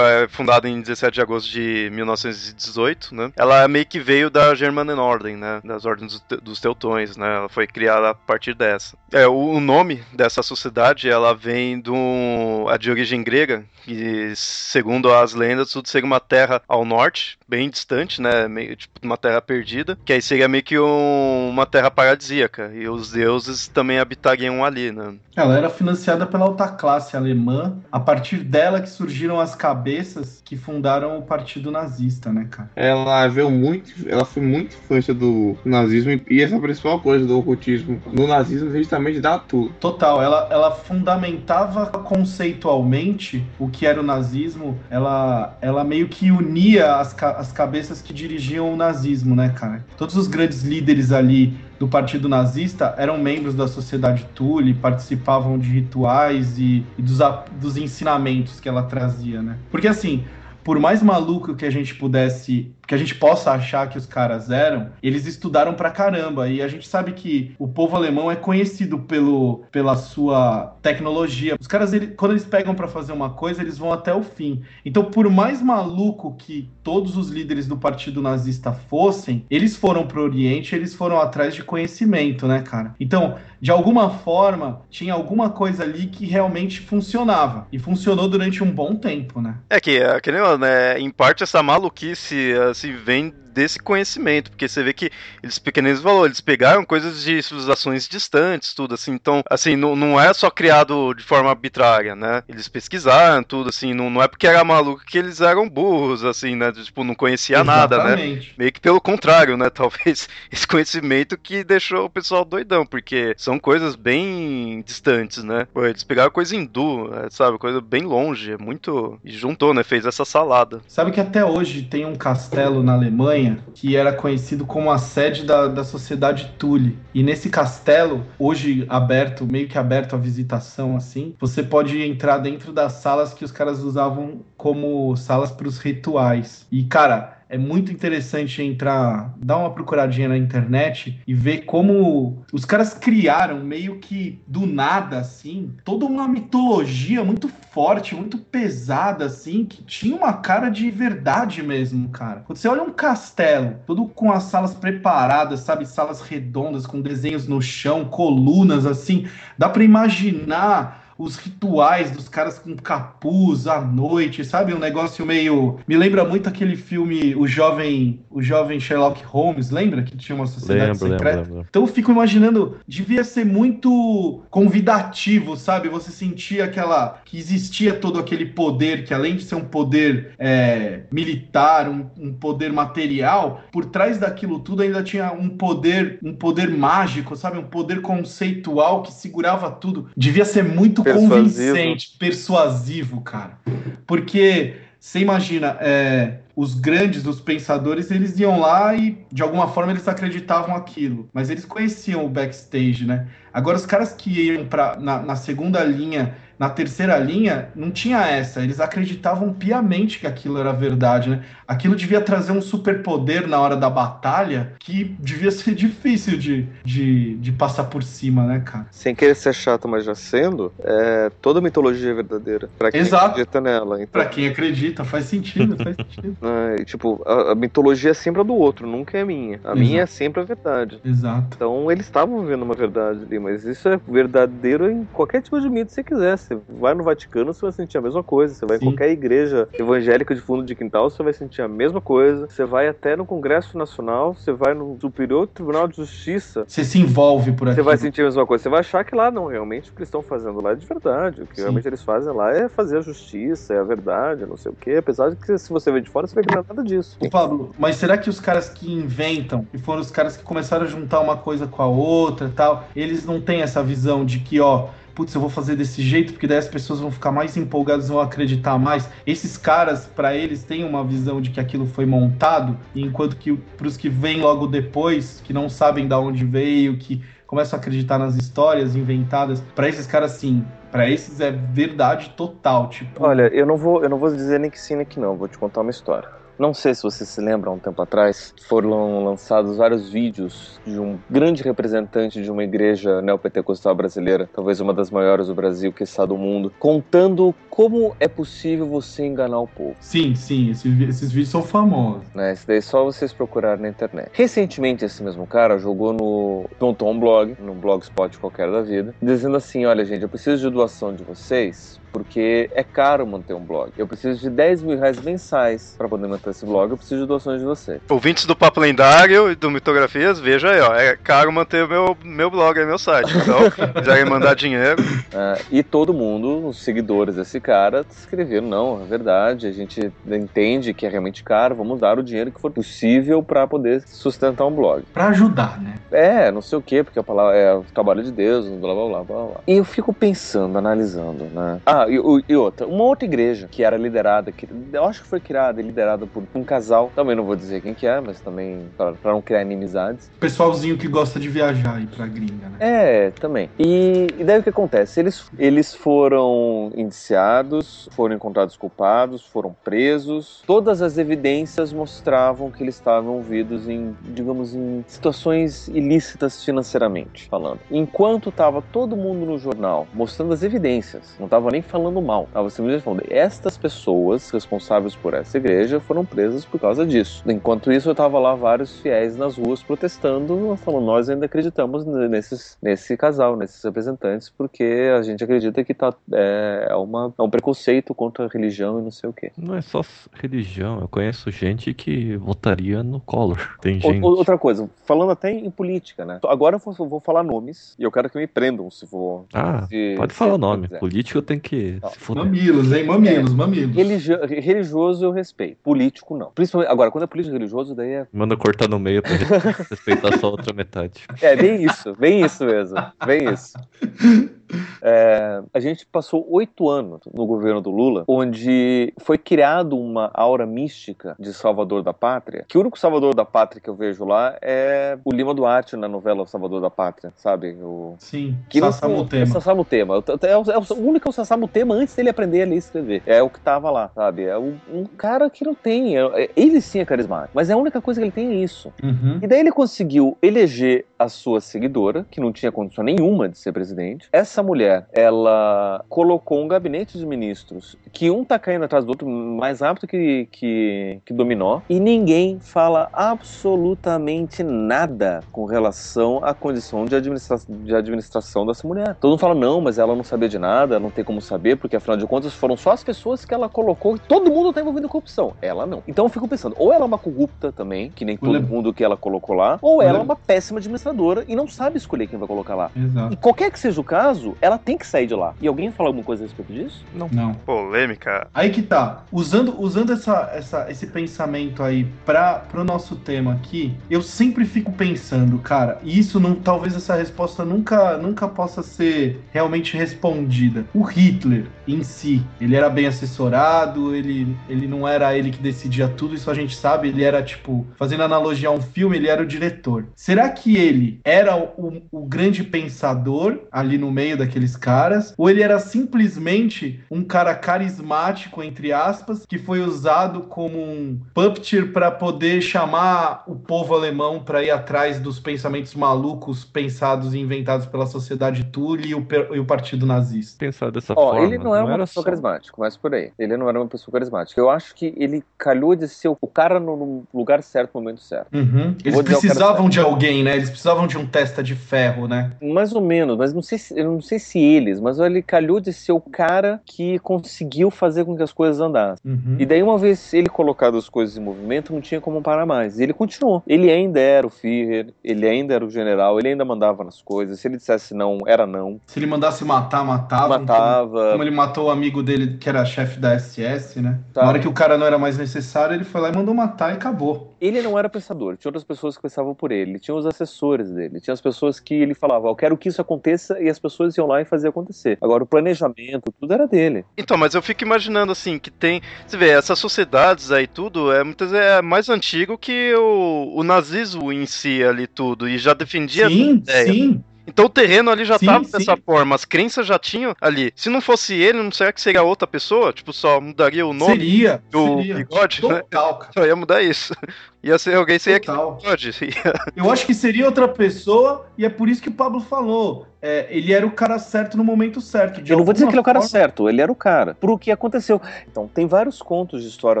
[0.28, 3.32] fundada em 17 de agosto de 1918, né?
[3.36, 5.60] Ela meio que veio da Germanenorden, né?
[5.64, 7.36] Das ordens dos Teutões, né?
[7.36, 8.96] Ela foi criada a partir dessa.
[9.12, 15.32] É, o nome dessa sociedade, ela vem do a de origem grega, que segundo as
[15.32, 18.46] lendas, tudo seria uma terra ao norte, bem distante, né?
[18.48, 22.72] Meio tipo uma terra Terra Perdida, que aí seria meio que um, uma terra paradisíaca,
[22.74, 25.14] e os deuses também habitariam ali, né?
[25.36, 30.56] Ela era financiada pela alta classe alemã, a partir dela que surgiram as cabeças que
[30.56, 32.70] fundaram o partido nazista, né, cara?
[32.74, 38.00] Ela veio muito, ela foi muito influência do nazismo e essa principal coisa do ocultismo
[38.12, 39.70] no nazismo justamente dá tudo.
[39.80, 46.96] Total, ela, ela fundamentava conceitualmente o que era o nazismo, ela, ela meio que unia
[46.96, 49.84] as, as cabeças que dirigiam o nazismo, né, cara?
[49.96, 55.68] Todos os grandes líderes ali do partido nazista eram membros da sociedade Thule, participavam de
[55.68, 57.18] rituais e, e dos,
[57.60, 59.56] dos ensinamentos que ela trazia, né?
[59.70, 60.24] Porque assim,
[60.64, 64.50] por mais maluco que a gente pudesse que a gente possa achar que os caras
[64.50, 66.48] eram, eles estudaram pra caramba.
[66.48, 71.54] E a gente sabe que o povo alemão é conhecido pelo, pela sua tecnologia.
[71.60, 74.62] Os caras, ele, quando eles pegam para fazer uma coisa, eles vão até o fim.
[74.86, 80.22] Então, por mais maluco que todos os líderes do partido nazista fossem, eles foram pro
[80.22, 82.94] Oriente, eles foram atrás de conhecimento, né, cara?
[82.98, 87.66] Então, de alguma forma, tinha alguma coisa ali que realmente funcionava.
[87.70, 89.56] E funcionou durante um bom tempo, né?
[89.68, 94.84] É que, é, que né, em parte, essa maluquice se vem desse conhecimento, porque você
[94.84, 95.10] vê que
[95.42, 100.20] eles, pequenos valores, eles pegaram coisas de civilizações distantes, tudo assim, então, assim, não, não
[100.20, 102.44] é só criado de forma arbitrária, né?
[102.48, 106.54] Eles pesquisaram tudo, assim, não, não é porque era maluco que eles eram burros, assim,
[106.54, 106.70] né?
[106.70, 107.80] Tipo, não conhecia Exatamente.
[107.80, 108.46] nada, né?
[108.56, 109.68] Meio que pelo contrário, né?
[109.74, 115.66] Talvez esse conhecimento que deixou o pessoal doidão, porque são coisas bem distantes, né?
[115.74, 117.58] Pô, eles pegaram coisa hindu, é, sabe?
[117.58, 119.18] Coisa bem longe, é muito.
[119.24, 119.82] E juntou, né?
[119.82, 120.80] Fez essa salada.
[120.86, 125.44] Sabe que até hoje tem um castelo na Alemanha que era conhecido como a sede
[125.44, 126.98] da, da sociedade Thule.
[127.14, 132.72] E nesse castelo, hoje aberto, meio que aberto à visitação, assim, você pode entrar dentro
[132.72, 136.66] das salas que os caras usavam como salas para os rituais.
[136.70, 142.64] E, cara, é muito interessante entrar, dar uma procuradinha na internet e ver como os
[142.64, 149.64] caras criaram meio que do nada assim, toda uma mitologia muito forte, muito pesada assim,
[149.64, 152.40] que tinha uma cara de verdade mesmo, cara.
[152.40, 157.48] Quando você olha um castelo, todo com as salas preparadas, sabe, salas redondas com desenhos
[157.48, 164.44] no chão, colunas assim, dá para imaginar os rituais dos caras com capuz à noite,
[164.44, 164.72] sabe?
[164.72, 165.80] Um negócio meio.
[165.86, 170.02] Me lembra muito aquele filme O Jovem, o Jovem Sherlock Holmes, lembra?
[170.02, 171.36] Que tinha uma sociedade lembro, secreta.
[171.38, 171.66] Lembro, lembro.
[171.68, 175.88] Então eu fico imaginando, devia ser muito convidativo, sabe?
[175.88, 177.20] Você sentia aquela.
[177.24, 182.32] que existia todo aquele poder, que além de ser um poder é, militar, um, um
[182.32, 187.58] poder material, por trás daquilo tudo ainda tinha um poder, um poder mágico, sabe?
[187.58, 190.08] Um poder conceitual que segurava tudo.
[190.16, 191.34] Devia ser muito persuasivo.
[191.34, 193.58] convincente, persuasivo, cara.
[194.06, 199.92] Porque você imagina, é, os grandes, os pensadores, eles iam lá e de alguma forma
[199.92, 203.28] eles acreditavam aquilo, mas eles conheciam o backstage, né?
[203.52, 208.26] Agora os caras que iam para na, na segunda linha na terceira linha, não tinha
[208.26, 208.60] essa.
[208.60, 211.42] Eles acreditavam piamente que aquilo era verdade, né?
[211.66, 217.36] Aquilo devia trazer um superpoder na hora da batalha que devia ser difícil de, de,
[217.36, 218.86] de passar por cima, né, cara?
[218.90, 222.68] Sem querer ser chato, mas já sendo, é, toda mitologia é verdadeira.
[222.78, 223.26] Pra quem Exato.
[223.26, 223.96] acredita nela.
[223.96, 224.08] Então...
[224.12, 226.36] Pra quem acredita, faz sentido, faz sentido.
[226.48, 229.56] É, tipo, a, a, mitologia é sempre a do outro, nunca é a minha.
[229.56, 229.78] A Exato.
[229.78, 231.00] minha é sempre a verdade.
[231.04, 231.48] Exato.
[231.54, 235.68] Então eles estavam vivendo uma verdade ali, mas isso é verdadeiro em qualquer tipo de
[235.68, 236.38] mito que você quiser.
[236.48, 238.54] Você vai no Vaticano, você vai sentir a mesma coisa.
[238.54, 238.86] Você vai Sim.
[238.86, 242.46] em qualquer igreja evangélica de fundo de quintal, você vai sentir a mesma coisa.
[242.48, 246.64] Você vai até no Congresso Nacional, você vai no Superior Tribunal de Justiça.
[246.66, 247.76] Você se envolve por aqui.
[247.76, 248.62] Você vai sentir a mesma coisa.
[248.62, 250.86] Você vai achar que lá não, realmente o que eles estão fazendo lá é de
[250.86, 251.42] verdade.
[251.42, 251.62] O que Sim.
[251.62, 254.92] realmente eles fazem lá é fazer a justiça, é a verdade, não sei o quê.
[254.92, 257.18] Apesar de que se você vê de fora, você vai ver nada disso.
[257.20, 260.84] Ô, Pablo, mas será que os caras que inventam, e foram os caras que começaram
[260.84, 264.38] a juntar uma coisa com a outra e tal, eles não têm essa visão de
[264.40, 267.56] que, ó, putz, eu vou fazer desse jeito, porque daí as pessoas vão ficar mais
[267.56, 269.10] empolgadas, vão acreditar mais.
[269.26, 273.88] Esses caras, para eles, têm uma visão de que aquilo foi montado, enquanto que para
[273.88, 278.16] os que vêm logo depois, que não sabem de onde veio, que começam a acreditar
[278.16, 283.20] nas histórias inventadas, para esses caras, sim, para esses é verdade total, tipo.
[283.20, 285.48] Olha, eu não vou, eu não vou dizer nem que sim nem que não, vou
[285.48, 286.28] te contar uma história.
[286.58, 291.18] Não sei se você se lembra, um tempo atrás, foram lançados vários vídeos de um
[291.30, 296.26] grande representante de uma igreja neopentecostal brasileira, talvez uma das maiores do Brasil, que está
[296.26, 299.94] do mundo, contando como é possível você enganar o povo.
[300.00, 302.24] Sim, sim, esses, esses vídeos são famosos.
[302.34, 304.30] Né, isso daí é só vocês procurarem na internet.
[304.32, 309.84] Recentemente, esse mesmo cara jogou no Tonton Blog, no blogspot qualquer da vida, dizendo assim:
[309.84, 313.92] olha, gente, eu preciso de doação de vocês porque é caro manter um blog.
[313.96, 317.26] Eu preciso de 10 mil reais mensais para poder manter esse blog, eu preciso de
[317.26, 318.00] doações de você.
[318.08, 320.94] Ouvintes do Papo Lendário e do Mitografias, veja aí, ó.
[320.94, 323.32] É caro manter meu, meu blog aí, meu site.
[323.36, 325.02] Então, quiserem mandar dinheiro.
[325.02, 330.94] Uh, e todo mundo, os seguidores desse cara, escreveram: não, é verdade, a gente entende
[330.94, 334.74] que é realmente caro, vamos dar o dinheiro que for possível para poder sustentar um
[334.74, 335.02] blog.
[335.12, 335.94] Para ajudar, né?
[336.10, 339.08] É, não sei o quê, porque a palavra é o trabalho de Deus, blá blá
[339.08, 339.60] blá blá blá.
[339.66, 341.80] E eu fico pensando, analisando, né?
[341.84, 342.14] Ah, e,
[342.48, 345.84] e outra, uma outra igreja que era liderada, que eu acho que foi criada e
[345.84, 349.40] liderada por um casal, também não vou dizer quem que é, mas também para não
[349.40, 350.30] criar inimizades.
[350.38, 352.76] Pessoalzinho que gosta de viajar aí pra gringa, né?
[352.80, 353.70] É, também.
[353.78, 355.20] E, e daí o que acontece?
[355.20, 360.62] Eles, eles foram indiciados, foram encontrados culpados, foram presos.
[360.66, 367.80] Todas as evidências mostravam que eles estavam envolvidos em, digamos, em situações ilícitas financeiramente falando.
[367.90, 372.70] Enquanto estava todo mundo no jornal mostrando as evidências, não estava nem falando mal, estava
[372.70, 377.42] simplesmente falando: estas pessoas responsáveis por essa igreja foram presas por causa disso.
[377.46, 382.76] Enquanto isso, eu estava lá vários fiéis nas ruas protestando, falando: nós ainda acreditamos nesses,
[382.80, 388.14] nesse casal, nesses representantes, porque a gente acredita que tá, é, uma, é um preconceito
[388.14, 389.50] contra a religião e não sei o quê.
[389.56, 390.02] Não é só
[390.34, 393.76] religião, eu conheço gente que votaria no Collor.
[393.80, 394.22] Tem gente.
[394.22, 396.40] Outra coisa, falando até em política, né?
[396.44, 399.44] Agora eu vou, vou falar nomes e eu quero que me prendam se for.
[399.52, 400.88] Ah, se, pode falar o nome.
[400.88, 401.77] Político tem que
[402.18, 402.44] fuder.
[402.44, 403.04] Mamilos, hein?
[403.04, 403.96] Mamilos, é, mamilos.
[403.96, 405.78] Religio, religioso eu respeito.
[405.82, 406.50] Político não.
[406.50, 408.26] Principalmente, agora, quando é político religioso, daí é.
[408.32, 409.32] Manda cortar no meio pra
[409.90, 411.20] respeitar só a outra metade.
[411.40, 412.96] É, bem isso, bem isso mesmo.
[413.24, 413.74] Bem isso.
[415.02, 420.66] É, a gente passou oito anos no governo do Lula, onde foi criado uma aura
[420.66, 424.56] mística de Salvador da Pátria, que o único Salvador da Pátria que eu vejo lá
[424.60, 427.76] é o Lima Duarte na novela Salvador da Pátria, sabe?
[427.80, 428.14] O...
[428.18, 429.44] Sim, que Sassamutema.
[429.44, 430.14] Não, Sassamutema.
[430.42, 433.22] É o, é o único Sassamutema antes dele aprender a ler e escrever.
[433.26, 434.44] É o que tava lá, sabe?
[434.44, 436.16] É um, um cara que não tem.
[436.18, 438.92] É, ele sim é carismático, mas é a única coisa que ele tem é isso.
[439.02, 439.38] Uhum.
[439.42, 443.72] E daí ele conseguiu eleger a sua seguidora, que não tinha condição nenhuma de ser
[443.72, 444.28] presidente.
[444.32, 449.28] Essa mulher, ela colocou um gabinete de ministros que um tá caindo atrás do outro
[449.28, 457.04] mais rápido que, que, que dominó, e ninguém fala absolutamente nada com relação à condição
[457.04, 459.16] de, administra de administração dessa mulher.
[459.20, 461.96] Todo mundo fala, não, mas ela não sabia de nada, não tem como saber, porque
[461.96, 465.08] afinal de contas foram só as pessoas que ela colocou, todo mundo tá envolvido em
[465.08, 465.54] corrupção.
[465.60, 466.02] Ela não.
[466.06, 469.02] Então eu fico pensando, ou ela é uma corrupta também, que nem todo mundo que
[469.02, 472.38] ela colocou lá, ou ela é uma péssima administradora administradora e não sabe escolher quem
[472.38, 472.90] vai colocar lá.
[472.94, 473.34] Exato.
[473.34, 475.54] E qualquer que seja o caso, ela tem que sair de lá.
[475.60, 477.04] E alguém fala alguma coisa a respeito disso?
[477.14, 477.28] Não.
[477.32, 477.54] Não.
[477.54, 478.48] Polêmica.
[478.52, 479.24] Aí que tá.
[479.32, 484.92] Usando, usando essa, essa, esse pensamento aí para pro nosso tema aqui, eu sempre fico
[484.92, 490.84] pensando, cara, e isso não, talvez essa resposta nunca, nunca possa ser realmente respondida.
[490.94, 496.08] O Hitler em si, ele era bem assessorado, ele, ele não era ele que decidia
[496.08, 499.42] tudo, isso a gente sabe, ele era tipo, fazendo analogia a um filme, ele era
[499.42, 500.06] o diretor.
[500.14, 505.48] Será que ele ele era o, o, grande pensador ali no meio daqueles caras, ou
[505.48, 512.10] ele era simplesmente um cara carismático, entre aspas, que foi usado como um puppeteer para
[512.10, 518.06] poder chamar o povo alemão para ir atrás dos pensamentos malucos pensados e inventados pela
[518.06, 520.58] sociedade Thule e o, e o partido nazista.
[520.58, 521.46] Pensar dessa Ó, forma.
[521.46, 522.30] Ele não era não uma era pessoa só...
[522.30, 523.32] carismática, mas por aí.
[523.38, 524.60] Ele não era uma pessoa carismática.
[524.60, 528.54] Eu acho que ele calhou de ser o cara no lugar certo, no momento certo.
[528.54, 528.96] Uhum.
[529.04, 530.56] Eles precisavam de alguém, né?
[530.56, 532.52] Eles precisavam de um testa de ferro, né?
[532.62, 535.80] Mais ou menos, mas não sei se, eu não sei se eles, mas ele calhou
[535.80, 539.18] de ser o cara que conseguiu fazer com que as coisas andassem.
[539.24, 539.56] Uhum.
[539.58, 542.98] E daí, uma vez ele colocado as coisas em movimento, não tinha como parar mais.
[542.98, 543.62] E ele continuou.
[543.66, 547.60] Ele ainda era o Führer, ele ainda era o general, ele ainda mandava nas coisas.
[547.60, 549.00] Se ele dissesse não, era não.
[549.06, 550.58] Se ele mandasse matar, matava.
[550.58, 551.18] Matava.
[551.18, 554.18] Como, como ele matou o amigo dele, que era chefe da SS, né?
[554.32, 554.42] Tá.
[554.42, 556.90] Na hora que o cara não era mais necessário, ele foi lá e mandou matar
[556.92, 557.54] e acabou.
[557.60, 560.77] Ele não era pensador, tinha outras pessoas que pensavam por ele, ele tinha os assessores
[560.84, 561.20] dele.
[561.20, 564.26] Tinha as pessoas que ele falava, eu quero que isso aconteça, e as pessoas iam
[564.26, 565.18] lá e faziam acontecer.
[565.20, 567.04] Agora, o planejamento, tudo era dele.
[567.16, 569.00] Então, mas eu fico imaginando assim, que tem.
[569.26, 573.62] Você vê, essas sociedades aí, tudo, é muitas vezes é mais antigo que o, o
[573.62, 576.92] nazismo em si ali, tudo, e já defendia sim, essa ideia.
[576.92, 577.24] Sim.
[577.48, 580.70] Então o terreno ali já estava dessa forma, as crenças já tinham ali.
[580.76, 582.92] Se não fosse ele, não será que seria outra pessoa?
[582.92, 585.14] Tipo, só mudaria o nome seria, do seria.
[585.14, 585.80] bigode, né?
[585.80, 587.14] Total, Só ia mudar isso.
[587.62, 588.78] Ia ser alguém, que Total.
[588.82, 589.10] pode.
[589.76, 593.06] Eu acho que seria outra pessoa, e é por isso que o Pablo falou.
[593.20, 595.42] É, ele era o cara certo no momento certo.
[595.42, 597.34] De Eu não vou dizer que ele é o cara certo, ele era o cara.
[597.34, 598.22] Pro que aconteceu.
[598.48, 600.00] Então, tem vários contos de história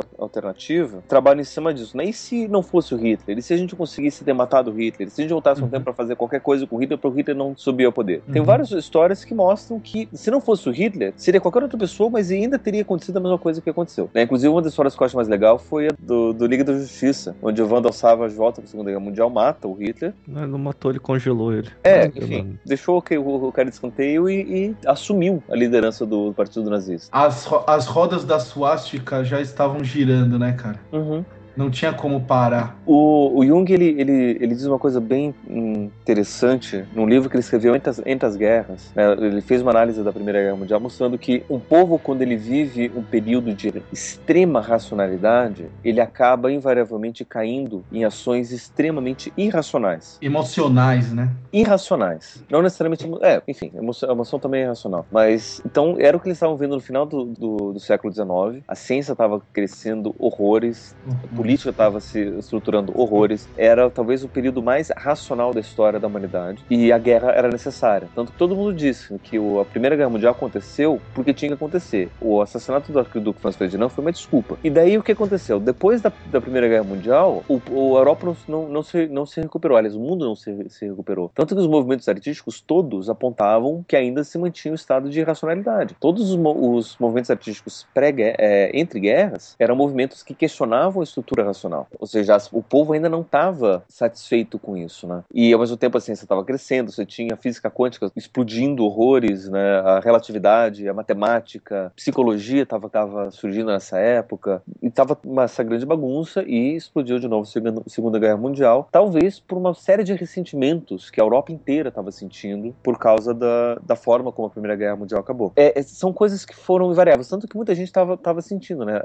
[0.16, 1.96] alternativa que trabalham em cima disso.
[1.96, 2.04] Né?
[2.04, 3.36] E se não fosse o Hitler?
[3.38, 5.08] E se a gente conseguisse ter matado o Hitler?
[5.08, 5.70] E se a gente voltasse um Uhum.
[5.70, 8.22] tempo pra fazer qualquer coisa com o Hitler, pro Hitler não subir ao poder?
[8.32, 8.46] Tem Uhum.
[8.46, 12.30] várias histórias que mostram que, se não fosse o Hitler, seria qualquer outra pessoa, mas
[12.30, 14.08] ainda teria acontecido a mesma coisa que aconteceu.
[14.14, 14.22] Né?
[14.22, 16.72] Inclusive, uma das histórias que eu acho mais legal foi a do, do Liga da
[16.74, 20.12] Justiça, onde o Vandal Savage volta pra Segunda Guerra Mundial, mata o Hitler.
[20.26, 21.68] Não, ele não matou, ele congelou ele.
[21.84, 26.32] É, enfim, deixou que o, o cara de escanteio e, e assumiu a liderança do
[26.34, 27.08] Partido Nazista.
[27.16, 30.78] As, ro- as rodas da suástica já estavam girando, né, cara?
[30.92, 31.24] Uhum.
[31.58, 32.78] Não tinha como parar.
[32.86, 37.42] O, o Jung ele, ele, ele diz uma coisa bem interessante num livro que ele
[37.42, 38.92] escreveu entre as, entre as guerras.
[38.94, 39.12] né?
[39.14, 42.92] Ele fez uma análise da Primeira Guerra Mundial mostrando que um povo, quando ele vive
[42.94, 50.16] um período de extrema racionalidade, ele acaba invariavelmente caindo em ações extremamente irracionais.
[50.22, 51.28] Emocionais, né?
[51.52, 52.44] Irracionais.
[52.48, 53.04] Não necessariamente.
[53.20, 55.04] É, enfim, emoção, a emoção também é irracional.
[55.10, 58.62] Mas, então, era o que eles estavam vendo no final do, do, do século XIX.
[58.68, 63.48] A ciência estava crescendo horrores, a política estava se estruturando horrores.
[63.56, 66.62] Era talvez o período mais racional da história da humanidade.
[66.68, 68.06] E a guerra era necessária.
[68.14, 72.10] Tanto que todo mundo disse que a Primeira Guerra Mundial aconteceu porque tinha que acontecer.
[72.20, 74.58] O assassinato do arquiduque Franz Ferdinand foi uma desculpa.
[74.62, 75.58] E daí o que aconteceu?
[75.58, 79.40] Depois da, da Primeira Guerra Mundial, o, o- Europa não, não, não se, não se
[79.40, 79.78] recuperou.
[79.78, 81.30] Aliás, o mundo não se, se recuperou.
[81.34, 85.96] Tanto que os movimentos artísticos todos apontavam que ainda se mantinha o estado de irracionalidade.
[85.98, 91.27] Todos os, os movimentos artísticos pré é, entre guerras eram movimentos que questionavam a estrutura
[91.34, 91.86] racional.
[91.98, 95.22] Ou seja, o povo ainda não estava satisfeito com isso, né?
[95.32, 99.48] E ao mesmo tempo a ciência estava crescendo, você tinha a física quântica explodindo horrores,
[99.48, 99.80] né?
[99.80, 105.86] A relatividade, a matemática, a psicologia estava tava surgindo nessa época e estava essa grande
[105.86, 111.10] bagunça e explodiu de novo a Segunda- Guerra Mundial, talvez por uma série de ressentimentos
[111.10, 114.96] que a Europa inteira estava sentindo por causa da, da forma como a Primeira Guerra
[114.96, 115.52] Mundial acabou.
[115.56, 119.00] É, é, são coisas que foram invariáveis, tanto que muita gente estava tava sentindo, né?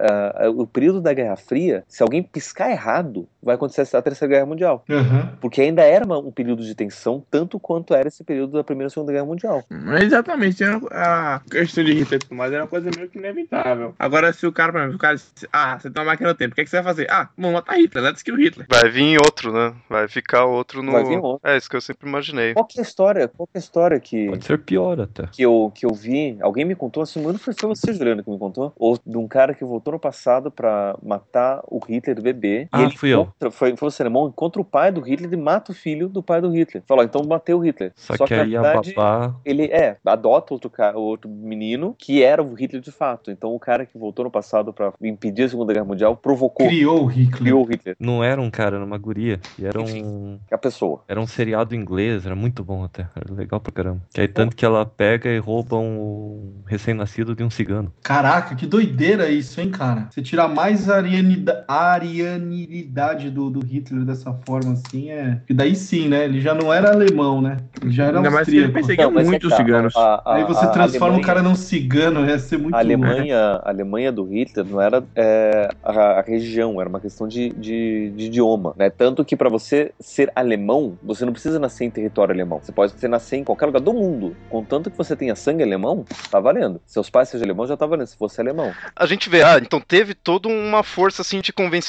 [0.56, 4.84] O período da Guerra Fria, se alguém piscar errado, vai acontecer a Terceira Guerra Mundial.
[4.90, 5.38] Aham.
[5.42, 8.88] Porque ainda era uma- um período de tensão, tanto quanto era esse período da Primeira
[8.88, 9.64] e Segunda Guerra Mundial.
[9.70, 13.96] Mas exatamente, era a questão de Hitler mais era uma coisa meio que inevitável.
[13.98, 16.38] Agora, se o cara, por exemplo, o cara disse, ah, você tem uma máquina do
[16.38, 17.08] tempo, o que, é que você vai fazer?
[17.10, 18.68] Ah, vamos matar Hitler, let's kill Hitler.
[18.70, 19.74] Vai vir outro, né?
[19.90, 20.92] Vai ficar outro no.
[20.92, 21.48] Vai vir outro.
[21.50, 22.54] É isso que eu sempre imaginei.
[22.54, 23.28] Qual que é a história?
[23.28, 25.28] Qual que é a história que, Pode ser pior até.
[25.32, 26.38] que, eu, que eu vi?
[26.42, 28.74] Alguém me contou, assim, não foi foi você, Juliano, que me contou?
[28.78, 32.68] Ou de um cara que voltou no passado pra matar o Hitler bebê.
[32.72, 33.22] Ah, e ele fui eu.
[33.22, 36.22] encontra- Foi, foi você, alemão, encontra o pai do Hitler e mata o filho do
[36.24, 36.84] pai do Hitler.
[36.88, 37.92] Falou, então matei o Hitler.
[37.96, 39.36] Só, que, aí na a verdade, babá.
[39.46, 43.32] ele é, adota outro, ca- outro menino que era o Hitler de fato.
[43.32, 47.04] Então o cara que voltou no passado pra impedir a Segunda Guerra Mundial provocou, Criou
[47.04, 47.38] o Hitler.
[47.38, 49.40] criou o Hitler, Não era um cara, era uma guria.
[49.58, 50.04] E era Enfim.
[50.04, 50.40] um.
[50.52, 51.04] a pessoa.
[51.08, 53.08] Era um seriado inglês, era muito bom até.
[53.16, 54.02] Era legal pra caramba.
[54.14, 57.92] Que aí tanto que ela pega e rouba um recém-nascido de um cigano.
[58.04, 60.08] Caraca, que doideira isso, hein, cara?
[60.10, 61.64] Você tirar mais a arianida-
[61.94, 65.42] arianilidade do, do Hitler dessa forma assim é.
[65.50, 66.26] E daí sim, né?
[66.26, 67.58] Ele já não era alemão, né?
[67.82, 68.88] Ele já era Ainda mais que ele austríaco.
[68.88, 69.96] perseguia é muito que tá, ciganos.
[69.96, 72.80] a- a- Aí você transforma Alemanha- o cara num cigano, ia ser muito A.
[72.80, 77.50] Alemanha, a Alemanha do Hitler não era é, a, a região, era uma questão de,
[77.52, 78.90] de, de idioma, né?
[78.90, 82.60] Tanto que para você ser alemão, você não precisa nascer em território alemão.
[82.62, 86.06] Você pode ser nascer em qualquer lugar do mundo, contanto que você tenha sangue alemão,
[86.30, 86.82] tá valendo.
[86.86, 88.08] Seus pais sejam alemão, já tá valendo.
[88.08, 91.83] Se fosse alemão, A gente vê, ah, então teve toda uma força assim de convencimento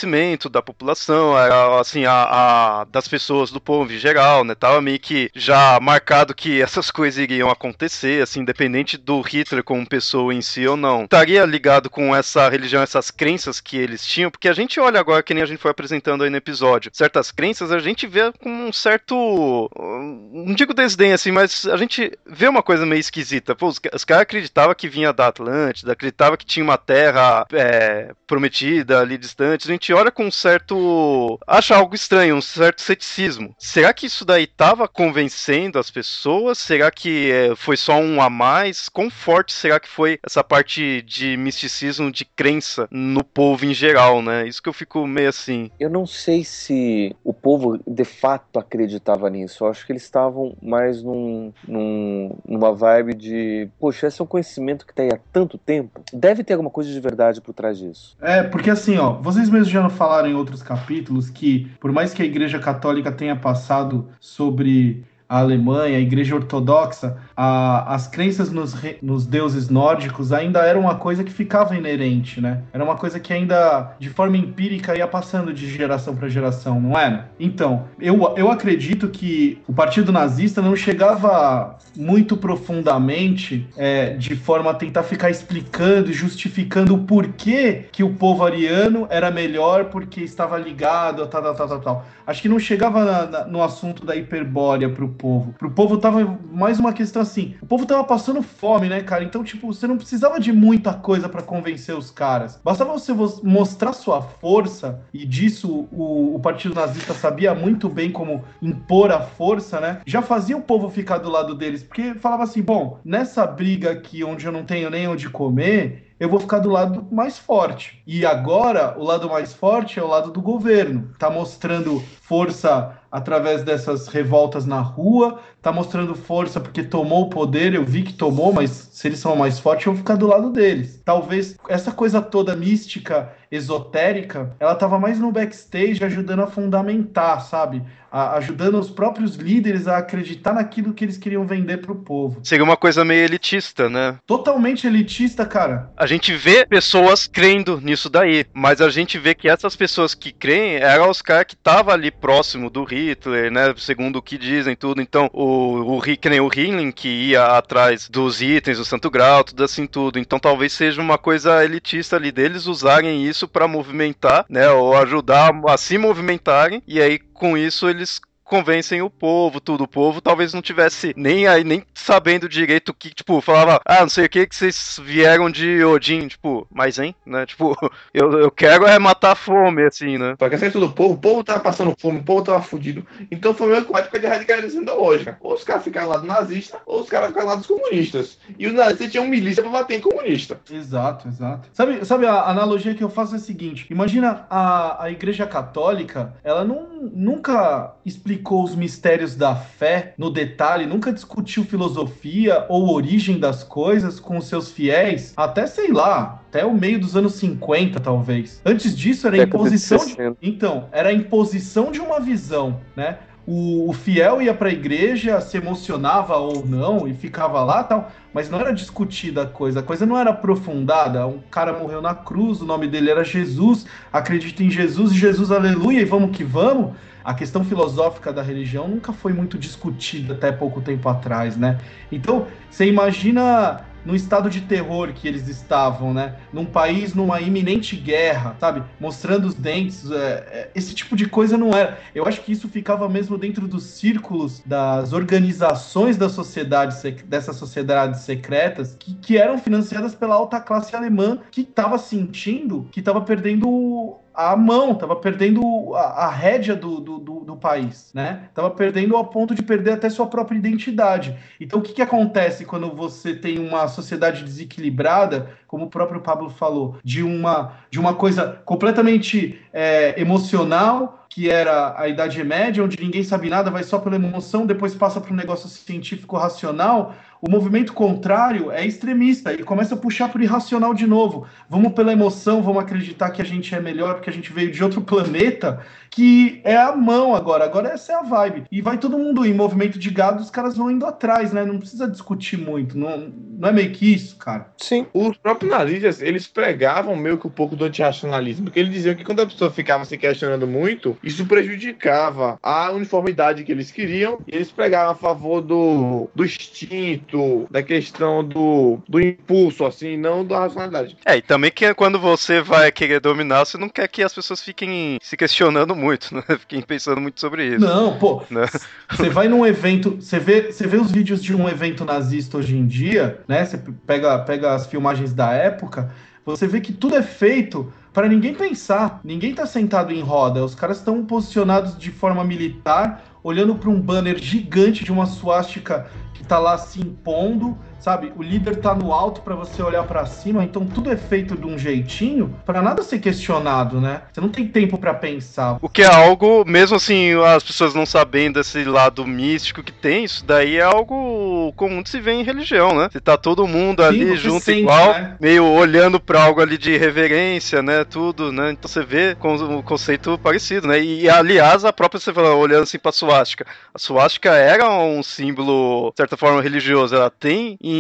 [0.51, 4.55] da população, era, assim, a, a- das pessoas, do povo em geral, né?
[4.55, 9.87] Tava meio que já marcado que essas coisas iriam acontecer, assim, independente do Hitler como
[9.89, 11.05] pessoa em si ou não.
[11.05, 15.23] Estaria ligado com essa religião, essas crenças que eles tinham, porque a gente olha agora,
[15.23, 18.51] que nem a gente foi apresentando aí no episódio, certas crenças a gente vê com
[18.51, 19.71] um certo.
[19.77, 23.55] Não digo desdém, assim, mas a gente vê uma coisa meio esquisita.
[23.55, 28.13] Pô, os, os caras acreditavam que vinha da Atlântida, acreditavam que tinha uma terra é,
[28.27, 29.67] prometida ali distante.
[29.85, 31.39] Gente olha com um certo.
[31.47, 33.55] acha algo estranho, um certo ceticismo.
[33.59, 36.57] Será que isso daí tava convencendo as pessoas?
[36.57, 38.89] Será que é, foi só um a mais?
[38.89, 44.23] Quão forte será que foi essa parte de misticismo, de crença no povo em geral,
[44.23, 44.49] né?
[44.49, 45.71] Isso que eu fico meio assim.
[45.79, 49.65] eu não sei se o povo de fato acreditava nisso.
[49.65, 54.27] Eu acho que eles estavam mais num, num- numa vibe de, poxa, esse é um
[54.27, 56.03] conhecimento que tá aí há tanto tempo.
[56.11, 58.17] Deve ter alguma coisa de verdade por trás disso.
[58.23, 62.23] É, porque assim, ó, vocês mesmos já falaram em outros capítulos que, por mais que
[62.23, 68.73] a Igreja Católica tenha passado sobre a Alemanha, a Igreja Ortodoxa, a, as crenças nos,
[69.03, 72.63] nos deuses nórdicos ainda era uma coisa que ficava inerente, né?
[72.73, 76.97] Era uma coisa que ainda, de forma empírica, ia passando de geração para geração, não
[76.97, 77.29] era?
[77.41, 84.71] Então, eu, eu acredito que o Partido Nazista não chegava muito profundamente é, de forma
[84.71, 90.21] a tentar ficar explicando e justificando o porquê que o povo ariano era melhor porque
[90.21, 92.07] estava ligado a tal, tal, tal, tal.
[92.25, 95.55] Acho que não chegava na, na, no assunto da hiperbórea pro povo.
[95.59, 97.55] Pro povo tava mais uma questão assim.
[97.63, 99.25] O povo tava passando fome, né, cara?
[99.25, 102.61] Então, tipo, você não precisava de muita coisa para convencer os caras.
[102.63, 108.45] Bastava você mostrar sua força, e disso o, o Partido Nazista sabia muito bem como
[108.61, 110.01] impor a força, né?
[110.05, 114.23] Já fazia o povo ficar do lado deles, porque falava assim: bom, nessa briga aqui
[114.23, 118.03] onde eu não tenho nem onde comer, eu vou ficar do lado mais forte.
[118.07, 121.11] E agora, o lado mais forte é o lado do governo.
[121.19, 127.73] Tá mostrando força através dessas revoltas na rua, tá mostrando força porque tomou o poder,
[127.73, 130.51] eu vi que tomou, mas se eles são mais fortes, eu vou ficar do lado
[130.51, 131.01] deles.
[131.05, 137.83] Talvez essa coisa toda mística, esotérica, ela tava mais no backstage ajudando a fundamentar, sabe?
[138.11, 142.41] A, ajudando os próprios líderes a acreditar naquilo que eles queriam vender pro povo.
[142.45, 144.19] Seria uma coisa meio elitista, né?
[144.27, 145.91] Totalmente elitista, cara.
[145.97, 150.33] A gente vê pessoas crendo nisso daí, mas a gente vê que essas pessoas que
[150.33, 153.75] creem eram os caras que estavam ali próximo do Hitler, né?
[153.77, 155.03] Segundo o que dizem tudo.
[155.03, 159.43] Então, o, o que nem o Himmler que ia atrás dos itens, do Santo Grau,
[159.43, 160.19] tudo assim, tudo.
[160.19, 164.69] Então, talvez seja uma coisa elitista ali deles usarem isso para movimentar, né?
[164.71, 166.83] Ou ajudar a se movimentarem.
[166.87, 169.85] E aí, com isso, eles convencem o povo, tudo.
[169.85, 174.03] O povo talvez não tivesse nem aí, nem sabendo direito o que, tipo, falava, ah,
[174.03, 177.47] não sei o que que vocês vieram de Odin, tipo, mas hein, né?
[177.55, 177.77] Tipo,
[178.13, 180.35] eu, eu quero é matar a fome, assim, né?
[180.37, 183.07] Porque a do povo, o povo tava passando fome, o povo tava fudido.
[183.31, 185.37] Então foi meio que uma época de radicalização ideológica.
[185.41, 188.39] Ou os caras ficaram lá do nazista, ou os caras ficaram lá dos comunistas.
[188.59, 190.61] E os nazistas tinham milícia pra bater em comunista.
[190.69, 191.69] Exato, exato.
[191.73, 196.35] Sabe, sabe a analogia que eu faço é a seguinte: imagina a, a igreja católica,
[196.43, 202.93] ela não, nunca explicou explicou os mistérios da fé no detalhe, nunca discutiu filosofia ou
[202.93, 208.01] origem das coisas com seus fiéis, até sei lá, até o meio dos anos 50,
[208.01, 208.61] talvez.
[208.65, 210.17] Antes disso era imposição de...
[210.43, 213.19] Então, era a imposição de uma visão, né?
[213.47, 218.11] O, o, fiel ia para a igreja, se emocionava ou não e ficava lá tal,
[218.33, 221.27] mas não era discutida a coisa, a coisa não era aprofundada.
[221.27, 225.51] Um cara morreu na cruz, o nome dele era Jesus, acredita em Jesus e Jesus,
[225.51, 230.53] aleluia, e vamos que vamos a questão filosófica da religião nunca foi muito discutida até
[230.53, 231.81] pouco tempo atrás, né?
[232.13, 236.37] Então, você imagina no estado de terror que eles estavam, né?
[236.53, 238.83] Num país numa iminente guerra, sabe?
[239.01, 240.11] Mostrando os dentes.
[240.11, 241.99] É, é, esse tipo de coisa não era.
[242.15, 246.95] Eu acho que isso ficava mesmo dentro dos círculos das organizações da sociedade,
[247.27, 253.01] dessas sociedades secretas, que, que eram financiadas pela alta classe alemã, que estava sentindo que
[253.01, 258.49] estava perdendo a mão, tava perdendo a, a rédea do, do, do, do, país, né?
[258.53, 261.37] Tava perdendo ao ponto de perder até sua própria identidade.
[261.61, 266.51] Então, o que, que acontece quando você tem uma sociedade desequilibrada, como o próprio Pablo
[266.51, 273.01] falou, de uma, de uma coisa completamente é, emocional, que era a Idade Média, onde
[273.01, 277.15] ninguém sabe nada, vai só pela emoção, depois passa para um negócio científico racional,
[277.47, 281.47] o movimento contrário é extremista e começa a puxar para o irracional de novo.
[281.69, 284.83] Vamos pela emoção, vamos acreditar que a gente é melhor porque a gente veio de
[284.83, 287.65] outro planeta, que é a mão agora.
[287.65, 288.65] Agora essa é a vibe.
[288.73, 291.67] E vai todo mundo em movimento de gado, os caras vão indo atrás, né?
[291.67, 292.97] Não precisa discutir muito.
[292.97, 294.73] Não, não é meio que isso, cara.
[294.79, 295.07] Sim.
[295.13, 299.25] Os próprios nazistas, eles pregavam meio que um pouco do antirracionalismo, porque eles diziam que
[299.25, 304.55] quando a pessoa ficava se questionando muito, isso prejudicava a uniformidade que eles queriam, e
[304.55, 310.45] eles pregavam a favor do, do instinto do, da questão do, do impulso, assim, não
[310.45, 311.17] da racionalidade.
[311.25, 314.63] É, e também que quando você vai querer dominar, você não quer que as pessoas
[314.63, 316.43] fiquem se questionando muito, né?
[316.61, 317.85] Fiquem pensando muito sobre isso.
[317.85, 318.45] Não, pô.
[318.49, 318.67] Né?
[319.11, 322.77] Você vai num evento, você vê, você vê os vídeos de um evento nazista hoje
[322.77, 323.65] em dia, né?
[323.65, 326.15] Você pega, pega as filmagens da época,
[326.47, 329.21] você vê que tudo é feito para ninguém pensar.
[329.25, 330.65] Ninguém tá sentado em roda.
[330.65, 336.07] Os caras estão posicionados de forma militar, olhando para um banner gigante de uma suástica
[336.45, 338.31] tá lá se impondo, sabe?
[338.37, 341.67] O líder tá no alto para você olhar para cima, então tudo é feito de
[341.67, 344.21] um jeitinho para nada ser questionado, né?
[344.31, 345.79] Você não tem tempo para pensar.
[345.81, 350.25] O que é algo, mesmo assim, as pessoas não sabendo desse lado místico que tem,
[350.25, 353.09] isso daí é algo comum de se ver em religião, né?
[353.11, 355.37] Se tá todo mundo Sim, ali você junto sente, igual, né?
[355.41, 358.05] meio olhando pra algo ali de reverência, né?
[358.05, 358.73] Tudo, né?
[358.73, 361.03] Então você vê com o conceito parecido, né?
[361.03, 363.67] E aliás, a própria você fala, olhando assim pra suástica.
[363.95, 367.15] A suástica era um símbolo, de certa forma, religioso.
[367.15, 367.94] Ela tem em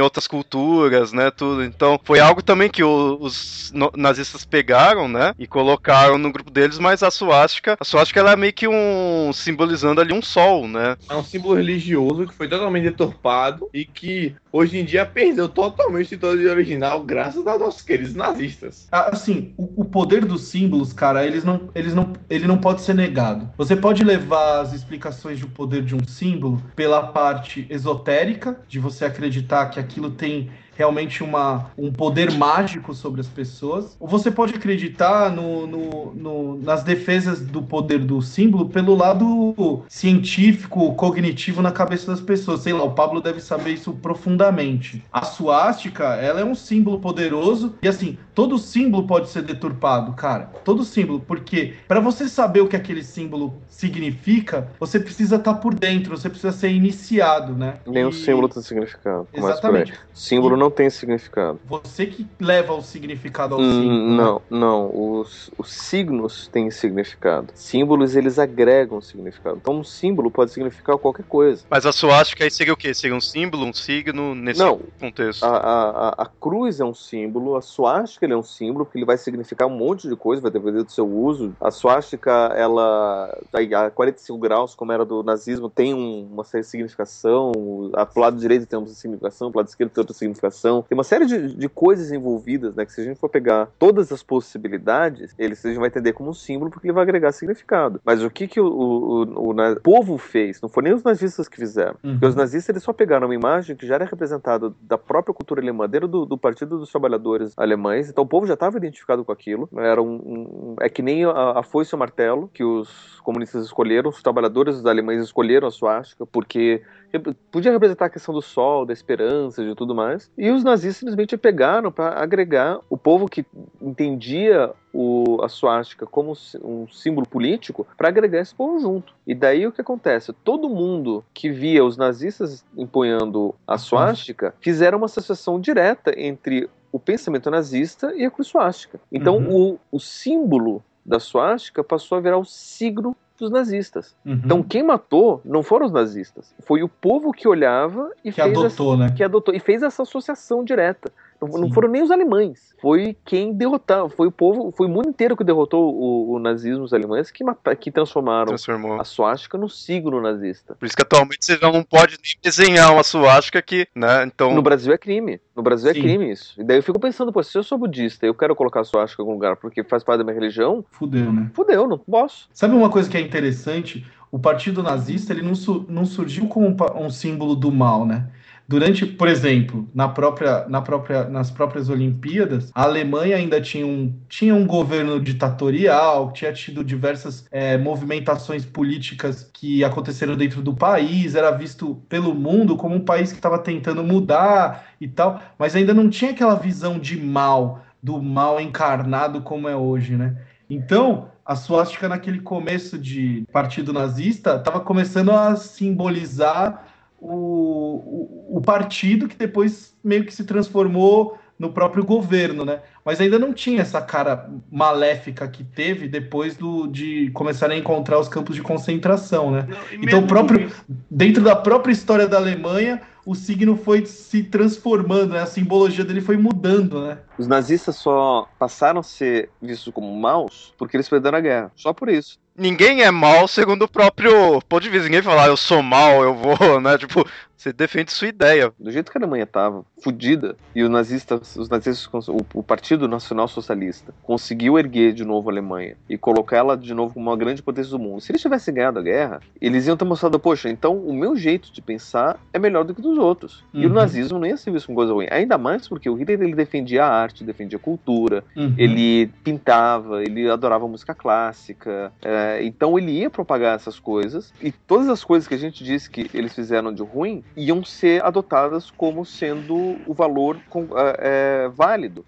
[0.00, 1.30] outras culturas, né?
[1.30, 1.64] Tudo.
[1.64, 5.34] Então foi algo também que os nazistas pegaram, né?
[5.38, 9.32] E colocaram no grupo deles, mas a suástica, a suástica ela é meio que um
[9.32, 10.96] simbolizando ali um sol, né?
[11.08, 16.06] É um símbolo religioso que foi totalmente deturpado e que hoje em dia perdeu totalmente
[16.06, 18.86] o sentido original graças aos nossos queridos nazistas.
[18.92, 22.82] Ah, Assim, o, o poder dos símbolos, cara, eles não, eles não, ele não pode
[22.82, 23.50] ser negado.
[23.58, 29.04] Você pode levar as explicações do poder de um símbolo pela parte esotérica, de você
[29.04, 34.54] acreditar que aquilo tem realmente uma, um poder mágico sobre as pessoas, ou você pode
[34.54, 41.72] acreditar no, no- no- nas defesas do poder do símbolo pelo lado científico, cognitivo na
[41.72, 42.60] cabeça das pessoas.
[42.60, 45.02] Sei lá, o Pablo deve saber isso profundamente.
[45.12, 50.50] A suástica, ela é um símbolo poderoso e assim, todo símbolo pode ser deturpado, cara.
[50.64, 55.74] Todo símbolo, porque para você saber o que aquele símbolo significa, você precisa estar por
[55.74, 57.74] dentro, você precisa ser iniciado, né?
[57.86, 59.26] Nem o E- símbolo tem significado.
[59.32, 59.44] Por aí.
[59.44, 59.92] Exatamente.
[59.92, 61.60] O símbolo não tem significado.
[61.64, 64.10] Você que leva o significado ao Hum, símbolo.
[64.10, 64.16] né?
[64.16, 65.20] não, não.
[65.20, 67.52] Os, os signos têm significado.
[67.54, 69.58] Símbolos, eles agregam significado.
[69.60, 71.64] Então, um símbolo pode significar qualquer coisa.
[71.70, 72.92] Mas a suástica aí seria o quê?
[72.94, 74.80] Seria um símbolo, um signo nesse Não.
[75.00, 75.42] contexto?
[75.44, 78.98] A, a, a- a cruz é um símbolo, a suástica ele é um símbolo, porque
[78.98, 81.54] ele vai significar um monte de coisa, vai depender do seu uso.
[81.60, 87.52] A suástica, ela, a 45 graus, como era do nazismo, tem um- uma de significação.
[87.94, 90.53] A, pro lado direito tem uma significação, pro lado esquerdo tem outra significação.
[90.82, 92.84] Tem uma série de, de coisas envolvidas, né?
[92.84, 96.30] Que se a gente for pegar todas as possibilidades, ele, a gente vai entender como
[96.30, 98.00] um símbolo, porque ele vai agregar significado.
[98.04, 100.60] Mas o que, que o, o, o- o povo fez?
[100.60, 101.96] Não foram nem os nazistas que fizeram.
[102.02, 102.12] Uhum.
[102.12, 105.60] Porque os nazistas eles só pegaram uma imagem que já era representada da própria cultura
[105.60, 108.08] alemã, dentro do, do Partido dos Trabalhadores Alemães.
[108.08, 109.68] Então o povo já estava identificado com aquilo.
[109.76, 113.64] Era um, um- é que nem a, a foice e o martelo que os comunistas
[113.64, 116.82] escolheram, os trabalhadores alemães escolheram a suástica porque
[117.18, 120.30] podia representar a questão do sol, da esperança, de tudo mais.
[120.36, 123.44] E os nazistas simplesmente pegaram para agregar o povo que
[123.80, 129.14] entendia o, a suástica como um símbolo político para agregar esse povo junto.
[129.26, 130.32] E daí o que acontece?
[130.44, 136.98] Todo mundo que via os nazistas empunhando a suástica fizeram uma associação direta entre o
[136.98, 139.00] pensamento nazista e a cruz suástica.
[139.10, 144.14] Então o, o símbolo da suástica passou a virar o signo dos nazistas.
[144.24, 144.40] Uhum.
[144.44, 148.52] Então quem matou não foram os nazistas, foi o povo que olhava e que fez
[148.52, 149.12] essa- adotou, né?
[149.16, 151.10] que adotou e fez essa associação direta.
[151.40, 155.08] Não, não foram nem os alemães, foi quem derrotou, foi o povo, foi o mundo
[155.08, 157.44] inteiro que derrotou o, o nazismo, os alemães, que,
[157.80, 159.00] que transformaram Transformou.
[159.00, 160.74] a suástica no signo nazista.
[160.74, 164.24] Por isso que atualmente você já não pode nem desenhar uma suástica que, né?
[164.24, 165.40] Então, No Brasil é crime.
[165.54, 165.98] No Brasil Sim.
[165.98, 166.60] é crime isso.
[166.60, 168.84] E daí eu fico pensando, pô, se eu sou budista e eu quero colocar a
[168.84, 171.50] suástica em algum lugar porque faz parte da minha religião, Fudeu, né?
[171.54, 172.48] fudeu, não posso.
[172.52, 174.06] Sabe uma coisa que é interessante?
[174.30, 178.26] O Partido Nazista ele não, su- não surgiu como um, um símbolo do mal, né?
[178.66, 184.18] Durante, por exemplo, na própria, na própria, nas próprias Olimpíadas, a Alemanha ainda tinha um,
[184.26, 191.34] tinha um governo ditatorial, tinha tido diversas eh, movimentações políticas que aconteceram dentro do país,
[191.34, 195.92] era visto pelo mundo como um país que estava tentando mudar e tal, mas ainda
[195.92, 200.38] não tinha aquela visão de mal, do mal encarnado como é hoje, né?
[200.70, 206.93] Então, a suástica naquele começo de partido nazista estava começando a simbolizar
[207.24, 212.80] o, o, o partido que depois meio que se transformou no próprio governo, né?
[213.04, 218.18] Mas ainda não tinha essa cara maléfica que teve depois do, de começar a encontrar
[218.18, 219.68] os campos de concentração, né?
[219.92, 220.70] Então, o próprio,
[221.10, 225.40] dentro da própria história da Alemanha, o signo foi se transformando, né?
[225.42, 227.18] A simbologia dele foi mudando, né?
[227.38, 231.72] Os nazistas só passaram a ser vistos como maus porque eles perderam a guerra.
[231.74, 232.38] Só por isso.
[232.56, 235.04] ninguém é mal segundo o próprio ponto de vista.
[235.04, 236.96] Ninguém fala, ah, eu sou mal, eu vou, né?
[236.98, 237.26] Tipo,
[237.64, 238.72] você defende sua ideia.
[238.78, 243.08] Do jeito que a Alemanha estava, fudida, e os nazistas, os nazistas, o, o Partido
[243.08, 247.36] Nacional Socialista conseguiu erguer de novo a Alemanha e colocar ela de novo como uma
[247.36, 248.20] grande potência do mundo.
[248.20, 251.72] Se eles tivessem ganhado a guerra, eles iam ter mostrado, poxa, então o meu jeito
[251.72, 253.64] de pensar é melhor do que dos outros.
[253.72, 253.94] E o Uhum.
[253.94, 255.26] nazismo não ia ser visto como coisa ruim.
[255.30, 258.74] Ainda mais porque o Hitler ele defendia a arte, defendia a cultura, Uhum.
[258.76, 265.08] ele pintava, ele adorava música clássica, é, então ele ia propagar essas coisas e todas
[265.08, 269.24] as coisas que a gente disse que eles fizeram de ruim iam ser adotadas como
[269.24, 272.24] sendo o valor com- é, é, válido.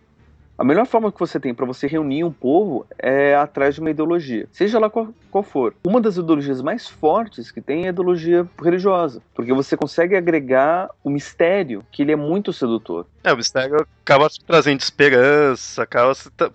[0.59, 3.91] A melhor forma que você tem para você reunir um povo é atrás de uma
[3.91, 5.74] ideologia, seja lá qual, qual for.
[5.84, 10.89] Uma das ideologias mais fortes que tem é a ideologia religiosa, porque você consegue agregar
[11.05, 13.07] o mistério, que ele é muito sedutor.
[13.22, 16.12] É, o mistério acaba trazendo esperança, acaba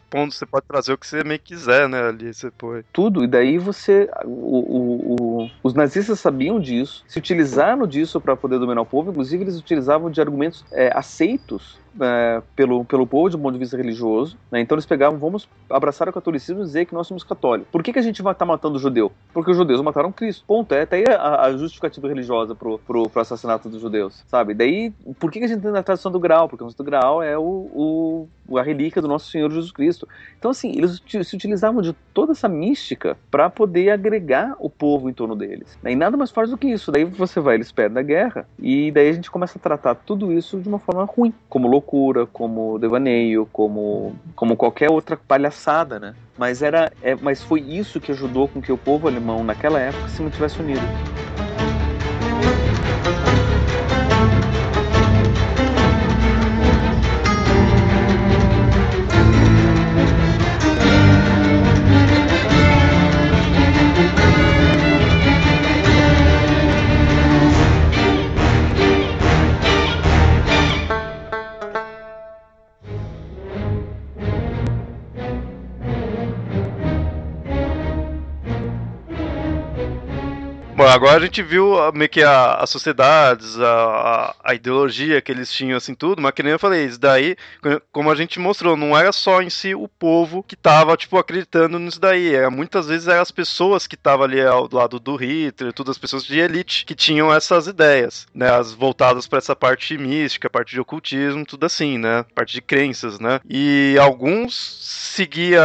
[0.10, 2.84] pondo, você pode trazer o que você meio quiser, né, ali você põe.
[2.94, 8.36] Tudo, e daí você, o, o, o, os nazistas sabiam disso, se utilizaram disso para
[8.36, 13.30] poder dominar o povo, inclusive eles utilizavam de argumentos é, aceitos é, pelo, pelo povo
[13.30, 14.38] de um ponto de vista religioso.
[14.52, 14.62] Né?
[14.62, 17.70] Então eles pegavam, vamos abraçar o catolicismo e dizer que nós somos católicos.
[17.72, 19.12] Por que, que a gente vai estar tá matando o judeu?
[19.34, 20.44] Porque os judeus mataram Cristo.
[20.46, 20.74] Ponto.
[20.74, 24.54] É até aí a, a justificativa religiosa pro, pro, pro, assassinato dos judeus, sabe?
[24.54, 26.50] Daí, por que, a gente tem a tradição do grau?
[26.50, 30.08] Porque o grau é o, o, a relíquia do nosso Senhor Jesus Cristo.
[30.38, 35.14] Então, assim, eles se utilizavam de toda essa mística para poder agregar o povo em
[35.14, 35.78] torno deles.
[35.82, 35.94] Né?
[35.94, 36.92] E nada mais faz do que isso.
[36.92, 40.32] Daí você vai, eles perdem a guerra, e daí a gente começa a tratar tudo
[40.32, 46.16] isso de uma forma ruim, como loucura, como devaneio, como, como qualquer outra palhaçada, né?
[46.42, 50.08] Mas era, é, mas foi isso que ajudou com que o povo alemão naquela época
[50.08, 50.82] se mantivesse unido.
[80.92, 85.52] Agora a gente viu ah, meio que a, as sociedades, a, a, ideologia que eles
[85.52, 87.36] tinham, assim, tudo, mas que nem eu falei, isso daí,
[87.92, 91.80] como a gente mostrou, não era só em si o povo que tava, tipo, acreditando
[91.80, 95.74] nisso daí, era, muitas vezes eram as pessoas que estavam ali ao lado do Hitler,
[95.74, 99.98] todas as pessoas de elite que tinham essas ideias, né, as voltadas para essa parte
[99.98, 105.62] mística, parte de ocultismo, tudo assim, né, parte de crenças, né, e alguns seguia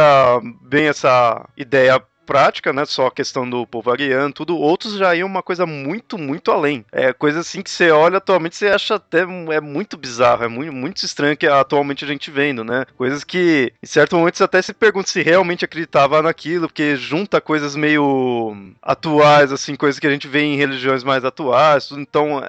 [0.61, 2.83] bem essa ideia prática, né?
[2.85, 4.57] Só a questão do povo ariano, tudo.
[4.57, 6.85] Outros já iam uma coisa muito, muito além.
[6.91, 10.73] É coisa assim que você olha atualmente, você acha até é muito bizarro, é muito,
[10.73, 12.85] muito estranho que atualmente a gente vendo, né?
[12.97, 17.39] Coisas que, em certo momento, você até se pergunta se realmente acreditava naquilo, porque junta
[17.39, 21.89] coisas meio atuais, assim, coisas que a gente vê em religiões mais atuais.
[21.91, 22.43] Então,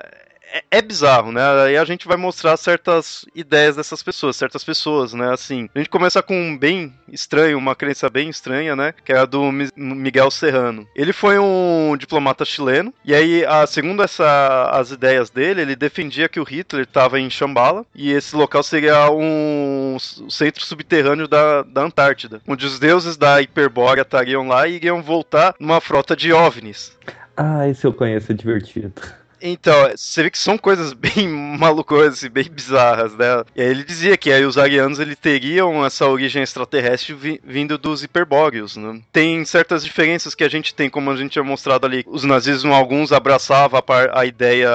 [0.53, 1.43] é, é, bizarro, né?
[1.65, 5.33] Aí a gente vai mostrar certas ideias dessas pessoas, certas pessoas, né?
[5.33, 8.95] Assim, a gente começa com um bem estranho, uma crença bem estranha, né?
[9.05, 10.87] Que é a do Miguel Serrano.
[10.95, 16.41] Ele foi um diplomata chileno, e aí, segundo essa, as ideias dele, ele defendia que
[16.41, 19.97] o Hitler estava em Shambhala, e esse local seria um
[20.29, 25.55] centro subterrâneo da, da Antártida, onde os deuses da Hiperbórea estariam lá e iriam voltar
[25.59, 26.97] numa frota de OVNIs.
[27.37, 29.01] Ah, esse eu conheço, é divertido.
[29.41, 33.45] Então, você vê que são coisas bem malucas e bem bizarras, né?
[33.55, 37.79] E aí ele dizia que aí os arianos ele teriam essa origem extraterrestre vi vindo
[37.79, 39.01] dos hiperbóreos, né?
[39.13, 42.05] Tem certas diferenças que a gente tem, como a gente tinha mostrado ali.
[42.07, 44.71] Os nazistas, alguns abraçavam a, a ideia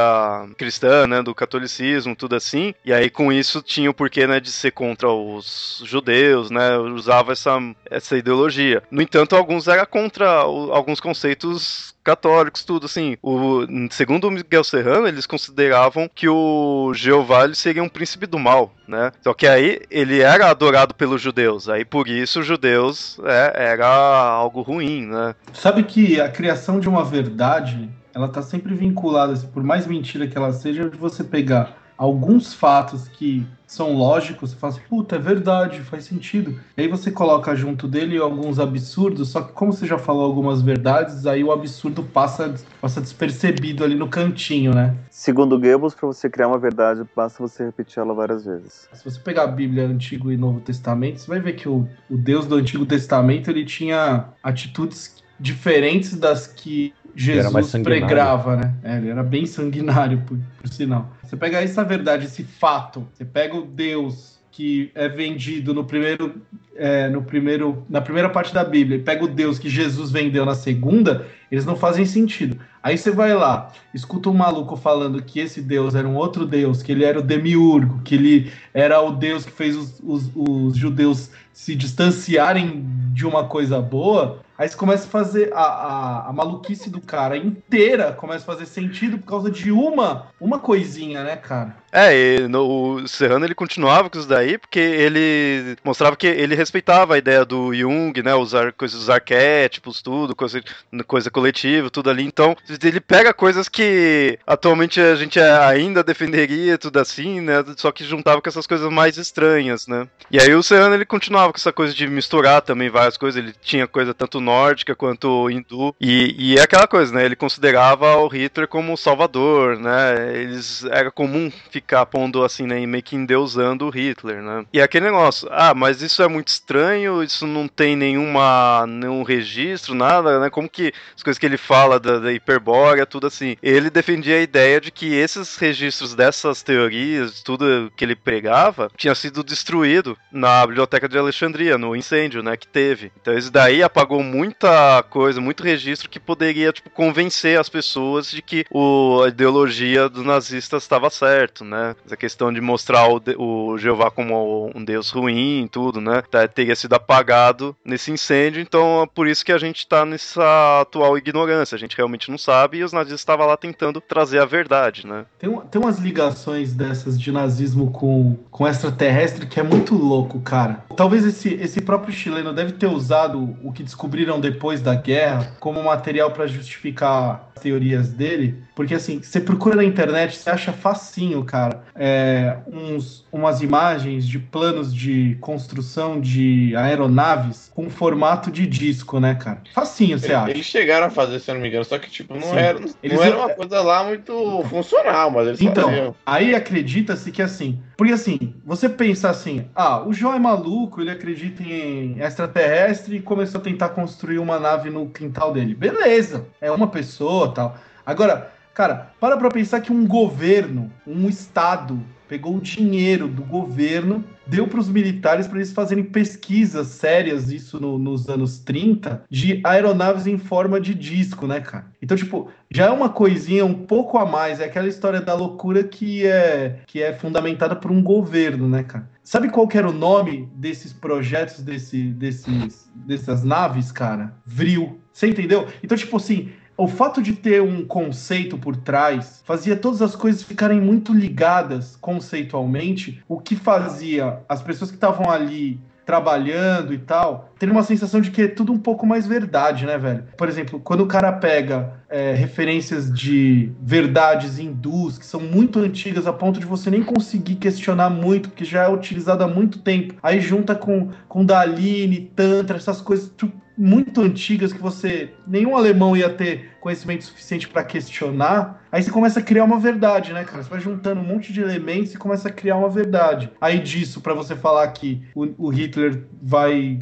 [0.57, 1.21] cristã, né?
[1.21, 2.73] Do catolicismo, tudo assim.
[2.85, 4.39] E aí com isso tinha o porquê, né?
[4.39, 6.77] De ser contra os judeus, né?
[6.77, 7.57] Usava essa,
[7.89, 8.83] essa ideologia.
[8.89, 13.17] No entanto, alguns eram contra alguns conceitos católicos, tudo assim.
[13.21, 18.73] O, segundo o Miguel Serrano, eles consideravam que o Jeová seria um príncipe do mal,
[18.87, 19.11] né?
[19.21, 23.87] Só que aí ele era adorado pelos judeus, aí por isso os judeus é, era
[23.87, 25.35] algo ruim, né?
[25.53, 30.37] Sabe que a criação de uma verdade, ela tá sempre vinculada, por mais mentira que
[30.37, 35.19] ela seja, de você pegar alguns fatos que são lógicos, você fala assim, puta, é
[35.19, 36.59] verdade, faz sentido.
[36.77, 40.61] E aí você coloca junto dele alguns absurdos, só que como você já falou algumas
[40.61, 44.95] verdades, aí o absurdo passa, passa despercebido ali no cantinho, né?
[45.09, 48.87] Segundo Goebbels, para você criar uma verdade, basta você repetir ela várias vezes.
[48.93, 52.17] Se você pegar a Bíblia Antigo e Novo Testamento, você vai ver que o, o
[52.17, 58.73] Deus do Antigo Testamento, ele tinha atitudes diferentes das que Jesus pregava, né?
[58.83, 61.11] É, ele era bem sanguinário, por, por sinal.
[61.23, 66.35] Você pega essa verdade, esse fato, você pega o Deus que é vendido no primeiro,
[66.75, 70.45] é, no primeiro, na primeira parte da Bíblia, e pega o Deus que Jesus vendeu
[70.45, 72.59] na segunda, eles não fazem sentido.
[72.81, 76.83] Aí você vai lá, escuta um maluco falando que esse Deus era um outro Deus,
[76.83, 80.77] que ele era o demiurgo, que ele era o Deus que fez os, os, os
[80.77, 84.39] judeus se distanciarem de uma coisa boa.
[84.63, 88.65] Aí você começa a fazer a, a, a, maluquice do cara inteira começa a fazer
[88.65, 91.75] sentido por causa de uma, uma coisinha, né, cara?
[91.95, 97.13] É, no, o Serrano ele continuava com isso daí porque ele mostrava que ele respeitava
[97.13, 100.59] a ideia do Jung, né, os, coisas, os arquétipos, tudo, coisa,
[101.05, 102.23] coisa coletiva, tudo ali.
[102.23, 108.03] Então, ele pega coisas que atualmente a gente ainda defenderia, tudo assim, né, só que
[108.03, 110.07] juntava com essas coisas mais estranhas, né.
[110.31, 113.53] E aí o Serrano ele continuava com essa coisa de misturar também várias coisas, ele
[113.61, 118.27] tinha coisa tanto nórdica quanto hindu, e, e é aquela coisa, né, ele considerava o
[118.27, 123.85] Hitler como salvador, né, eles, era comum ficar ficar pondo assim, né, meio que endeusando
[123.85, 124.65] o Hitler, né?
[124.73, 129.93] E aquele negócio, ah, mas isso é muito estranho, isso não tem nenhuma, nenhum registro,
[129.93, 130.49] nada, né?
[130.49, 133.57] Como que as coisas que ele fala da, da hiperbórea, tudo assim.
[133.61, 139.13] Ele defendia a ideia de que esses registros dessas teorias, tudo que ele pregava, tinha
[139.13, 143.11] sido destruído na biblioteca de Alexandria, no incêndio, né, que teve.
[143.21, 148.41] Então isso daí apagou muita coisa, muito registro que poderia, tipo, convencer as pessoas de
[148.41, 151.72] que o, a ideologia dos nazistas estava certo, né?
[151.73, 151.95] Né?
[152.05, 156.23] Essa questão de mostrar o, o Jeová como um deus ruim, tudo, né?
[156.29, 160.81] Tá, teria sido apagado nesse incêndio, então é por isso que a gente tá nessa
[160.81, 161.75] atual ignorância.
[161.75, 165.25] A gente realmente não sabe e os nazistas estavam lá tentando trazer a verdade, né?
[165.39, 170.85] Tem, tem umas ligações dessas de nazismo com, com extraterrestre que é muito louco, cara.
[170.95, 175.83] Talvez esse, esse próprio chileno deve ter usado o que descobriram depois da guerra como
[175.83, 181.43] material para justificar as teorias dele, porque assim, você procura na internet, você acha facinho,
[181.43, 189.19] cara é, uns, umas imagens de planos de construção de aeronaves com formato de disco,
[189.19, 189.61] né, cara?
[189.73, 190.51] Facinho, você acha?
[190.51, 192.89] Eles chegaram a fazer, se eu não me engano, só que, tipo, não, era, não
[193.01, 196.15] eles era uma coisa lá muito funcional, mas eles Então, faziam.
[196.25, 201.11] aí acredita-se que assim, porque assim, você pensa assim, ah, o João é maluco, ele
[201.11, 205.75] acredita em extraterrestre e começou a tentar construir uma nave no quintal dele.
[205.75, 207.77] Beleza, é uma pessoa tal.
[208.05, 214.23] Agora, Cara, para pra pensar que um governo, um estado, pegou o dinheiro do governo,
[214.47, 219.61] deu para os militares para eles fazerem pesquisas sérias, isso no, nos anos 30, de
[219.63, 221.85] aeronaves em forma de disco, né, cara?
[222.01, 225.83] Então, tipo, já é uma coisinha um pouco a mais, é aquela história da loucura
[225.83, 229.07] que é, que é fundamentada por um governo, né, cara?
[229.23, 234.33] Sabe qual que era o nome desses projetos, desse, desses, dessas naves, cara?
[234.45, 234.99] Vril.
[235.13, 235.67] Você entendeu?
[235.83, 240.43] Então, tipo assim, o fato de ter um conceito por trás fazia todas as coisas
[240.43, 247.52] ficarem muito ligadas conceitualmente, o que fazia as pessoas que estavam ali trabalhando e tal,
[247.63, 250.25] ter uma sensação de que é tudo um pouco mais verdade, né, velho?
[250.37, 256.27] Por exemplo, quando o cara pega é, referências de verdades hindus que são muito antigas
[256.27, 260.15] a ponto de você nem conseguir questionar muito, porque já é utilizado há muito tempo,
[260.21, 263.31] aí junta com, com Daline, Tantra, essas coisas
[263.77, 269.39] muito antigas que você nenhum alemão ia ter conhecimento suficiente para questionar, aí você começa
[269.39, 270.61] a criar uma verdade, né, cara?
[270.61, 273.49] Você vai juntando um monte de elementos e começa a criar uma verdade.
[273.59, 276.99] Aí disso, para você falar que o, o, Hitler vai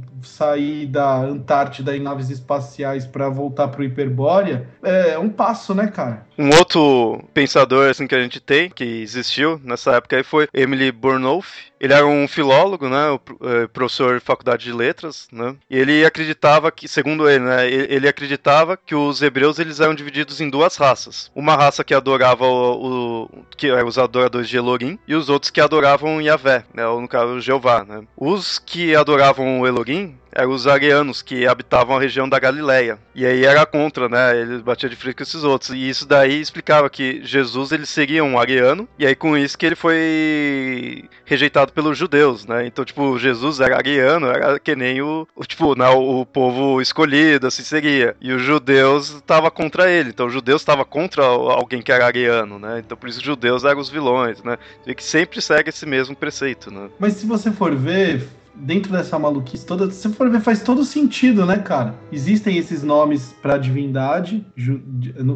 [0.86, 6.26] da Antártida em naves espaciais para voltar pro Hiperbórea, é um passo, né, cara?
[6.38, 10.92] Um outro pensador assim que a gente tem, que existiu nessa época aí foi Emily
[10.92, 11.71] Burnouf.
[11.82, 15.56] Ele era um filólogo, né, é, professor de faculdade de letras, né?
[15.68, 20.40] E ele acreditava que, segundo ele, né, ele acreditava que os hebreus eles eram divididos
[20.40, 21.32] em duas raças.
[21.34, 25.50] Uma raça que adorava o, o que eram os adoradores de Elohim e os outros
[25.50, 28.04] que adoravam Yahvé, né, ou no caso Jeová, né?
[28.16, 32.98] Os que adoravam o Elohim eram os arianos que habitavam a região da Galileia.
[33.14, 34.40] E aí era contra, né?
[34.40, 35.72] Ele batia de frente com esses outros.
[35.72, 39.66] E isso daí explicava que Jesus ele seria um ariano, e aí com isso que
[39.66, 42.66] ele foi rejeitado pelos judeus, né?
[42.66, 47.48] Então, tipo, Jesus era ariano, era que nem o, o tipo, né, o povo escolhido,
[47.48, 48.16] assim seria.
[48.22, 50.10] E os judeus estavam contra ele.
[50.10, 52.80] Então, os judeus estavam contra alguém que era ariano, né?
[52.80, 54.58] Então, por isso os judeus eram os vilões, né?
[54.86, 56.90] E que sempre segue esse mesmo preceito, né?
[57.00, 61.46] Mas se você for ver, dentro dessa maluquice toda, se for ver, faz todo sentido,
[61.46, 61.96] né, cara?
[62.12, 64.82] Existem esses nomes para divindade, ju,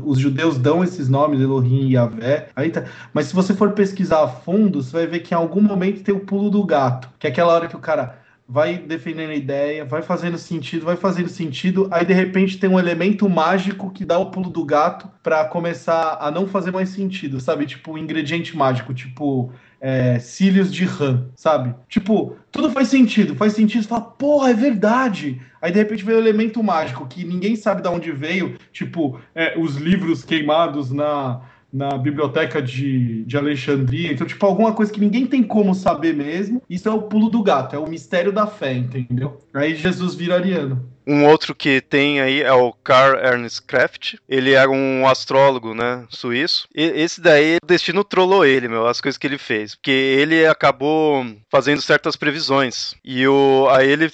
[0.06, 2.84] os judeus dão esses nomes, Elohim e Yahvé, aí tá.
[3.14, 6.14] Mas se você for pesquisar a fundo, você vai ver que em algum momento tem
[6.14, 9.84] o pulo do gato, que é aquela hora que o cara vai defendendo a ideia,
[9.84, 14.20] vai fazendo sentido, vai fazendo sentido, aí de repente tem um elemento mágico que dá
[14.20, 17.66] o pulo do gato para começar a não fazer mais sentido, sabe?
[17.66, 21.74] Tipo, um ingrediente mágico, tipo é, cílios de rã, sabe?
[21.90, 25.42] Tipo, tudo faz sentido, faz sentido, você fala, porra, é verdade.
[25.62, 29.58] Aí de repente vem o elemento mágico que ninguém sabe de onde veio, tipo, é,
[29.58, 31.42] os livros queimados na,
[31.76, 34.14] na biblioteca de, de Alexandria.
[34.14, 36.62] Então, tipo, alguma coisa que ninguém tem como saber mesmo.
[36.70, 39.42] Isso é o pulo do gato, é o mistério da fé, entendeu?
[39.54, 40.90] Aí Jesus vira ariano.
[41.06, 44.16] Um outro que tem aí é o Karl Ernst Kraft.
[44.28, 46.66] Ele era um astrólogo, né, suíço.
[46.74, 49.76] E esse daí, o destino trollou ele, meu, as coisas que ele fez.
[49.76, 52.96] Porque ele acabou fazendo certas previsões.
[53.04, 54.10] E o, aí ele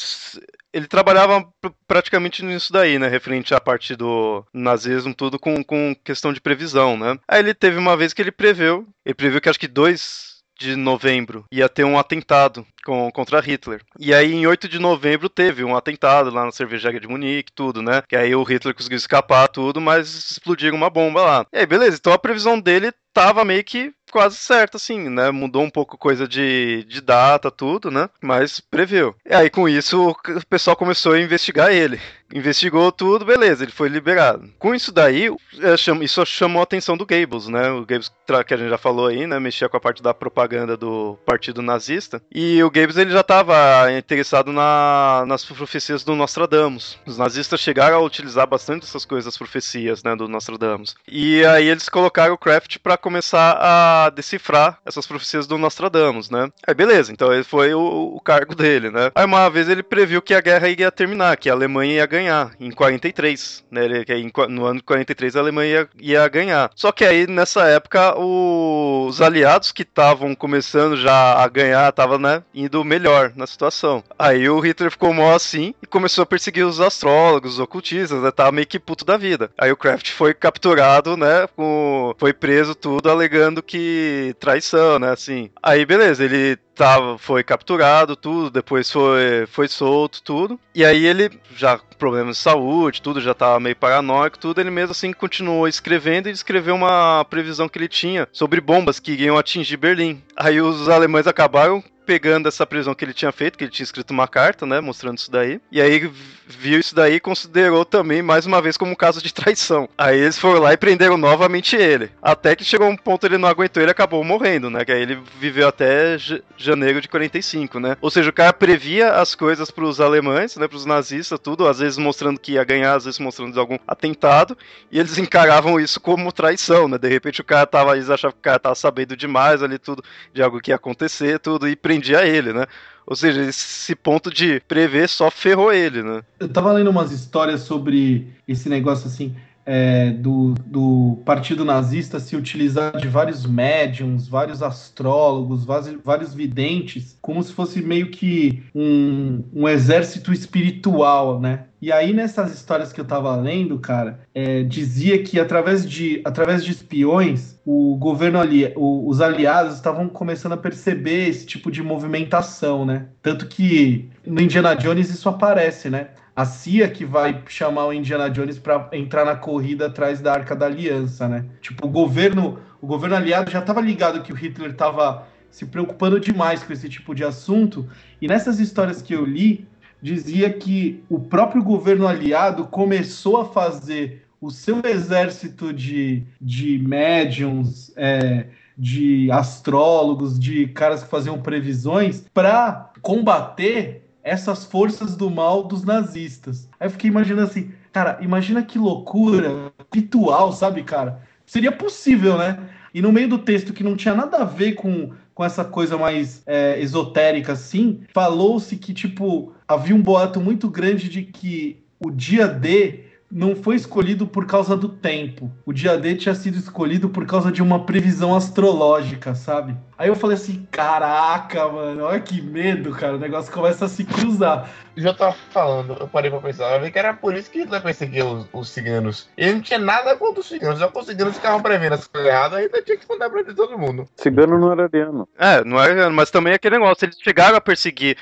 [0.73, 1.47] ele trabalhava
[1.87, 3.07] praticamente nisso daí, né?
[3.07, 7.17] Referente à parte do nazismo, tudo com, com questão de previsão, né?
[7.27, 10.75] Aí ele teve uma vez que ele preveu, ele previu que acho que dois de
[10.75, 13.81] novembro ia ter um atentado com, contra Hitler.
[13.99, 17.81] E aí, em 8 de novembro, teve um atentado lá na cervejaria de Munique, tudo,
[17.81, 18.03] né?
[18.07, 21.45] Que aí o Hitler conseguiu escapar, tudo, mas explodiram uma bomba lá.
[21.51, 25.31] E aí, beleza, então a previsão dele tava meio que quase certo, assim, né?
[25.31, 28.09] Mudou um pouco coisa de, de data, tudo, né?
[28.21, 29.15] Mas previu.
[29.25, 31.99] E aí, com isso, o pessoal começou a investigar ele.
[32.33, 34.49] Investigou tudo, beleza, ele foi liberado.
[34.57, 37.69] Com isso daí, é, isso chamou a atenção do Goebbels, né?
[37.71, 38.11] O Goebbels,
[38.47, 39.39] que a gente já falou aí, né?
[39.39, 42.21] Mexia com a parte da propaganda do partido nazista.
[42.33, 46.97] E o Goebbels, ele já estava interessado na, nas profecias do Nostradamus.
[47.05, 50.15] Os nazistas chegaram a utilizar bastante essas coisas, as profecias, né?
[50.15, 50.95] Do Nostradamus.
[51.07, 56.49] E aí eles colocaram o Kraft para começar a decifrar essas profecias do Nostradamus, né?
[56.65, 59.11] Aí beleza, então ele foi o, o, cargo dele, né?
[59.15, 62.51] Aí uma vez ele previu que a guerra ia terminar, que a Alemanha ia ganhar
[62.59, 63.85] em 43, né?
[63.85, 65.89] Ele, que no ano de 43 a Alemanha ia,
[66.21, 66.71] ia ganhar.
[66.75, 72.43] Só que aí nessa época os aliados que estavam começando já a ganhar, estavam, né,
[72.53, 74.03] indo melhor na situação.
[74.17, 78.31] Aí o Hitler ficou mó assim e começou a perseguir os astrólogos, os ocultistas, né?
[78.31, 79.51] Tava meio que puto da vida.
[79.57, 81.47] Aí o Kraft foi capturado, né?
[81.55, 82.13] Com...
[82.17, 83.90] Foi preso tudo, alegando que
[84.39, 85.11] traição, né?
[85.11, 85.49] Assim.
[85.61, 90.59] Aí beleza, ele tava, foi capturado, tudo, depois foi, foi solto, tudo.
[90.73, 94.71] E aí ele, já com problemas de saúde, tudo, já tava meio paranoico, tudo, ele
[94.71, 99.37] mesmo assim continuou escrevendo e escreveu uma previsão que ele tinha sobre bombas que iriam
[99.37, 100.21] atingir Berlim.
[100.35, 104.11] Aí os alemães acabaram pegando essa prisão que ele tinha feito, que ele tinha escrito
[104.11, 105.61] uma carta, né, mostrando isso daí.
[105.71, 106.11] E aí
[106.45, 109.87] viu isso daí e considerou também mais uma vez como um caso de traição.
[109.97, 112.11] Aí eles foram lá e prenderam novamente ele.
[112.21, 114.83] Até que chegou um ponto ele não aguentou, ele acabou morrendo, né?
[114.83, 116.17] Que aí ele viveu até
[116.65, 117.97] janeiro de 45, né?
[118.01, 121.67] Ou seja, o cara previa as coisas para os alemães, né, para os nazistas, tudo,
[121.67, 124.57] às vezes mostrando que ia ganhar, às vezes mostrando algum atentado,
[124.91, 126.97] e eles encaravam isso como traição, né?
[126.97, 130.03] De repente o cara tava, eles achavam que o cara tava sabendo demais ali tudo
[130.33, 132.65] de algo que ia acontecer, tudo e prendia ele, né?
[133.05, 136.21] Ou seja, esse ponto de prever só ferrou ele, né?
[136.39, 139.35] Eu tava lendo umas histórias sobre esse negócio assim.
[139.65, 147.43] É, do, do partido nazista se utilizar de vários médiums, vários astrólogos, vários, videntes, como
[147.43, 151.65] se fosse meio que um, um exército espiritual, né?
[151.81, 156.63] E aí, nessas histórias que eu tava lendo, cara, é, dizia que através de, através
[156.63, 161.81] de espiões, o governo ali, o, os aliados estavam começando a perceber esse tipo de
[161.81, 163.07] movimentação, né?
[163.21, 166.09] Tanto que no Indiana Jones isso aparece, né?
[166.35, 170.55] A CIA que vai chamar o Indiana Jones para entrar na corrida atrás da Arca
[170.55, 171.45] da Aliança, né?
[171.61, 176.19] Tipo, o governo, o governo aliado já estava ligado que o Hitler estava se preocupando
[176.19, 177.87] demais com esse tipo de assunto.
[178.21, 179.67] E nessas histórias que eu li,
[180.01, 187.93] dizia que o próprio governo aliado começou a fazer o seu exército de, de médiums,
[187.95, 195.83] é, de astrólogos, de caras que faziam previsões, para combater essas forças do mal dos
[195.83, 196.69] nazistas.
[196.79, 201.21] Aí eu fiquei imaginando assim, cara, imagina que loucura ritual, sabe, cara?
[201.45, 202.59] Seria possível, né?
[202.93, 205.97] E no meio do texto que não tinha nada a ver com, com essa coisa
[205.97, 212.11] mais é, esotérica assim, falou-se que, tipo, havia um boato muito grande de que o
[212.11, 215.49] dia D não foi escolhido por causa do tempo.
[215.65, 219.75] O dia D tinha sido escolhido por causa de uma previsão astrológica, sabe?
[220.01, 223.17] Aí eu falei assim, caraca, mano, olha que medo, cara.
[223.17, 224.67] O negócio começa a se cruzar.
[224.97, 227.83] Já tava falando, eu parei pra pensar, eu vi que era por isso que Hitler
[227.83, 229.29] perseguia os, os ciganos.
[229.37, 232.31] Ele não tinha nada contra os ciganos, só que os ciganos ficavam prevendo as coisas
[232.31, 234.07] erradas, aí tinha que mandar pra todo mundo.
[234.15, 235.29] Cigano não era ariano.
[235.37, 238.17] É, não era ariano, mas também é aquele negócio, eles chegaram a perseguir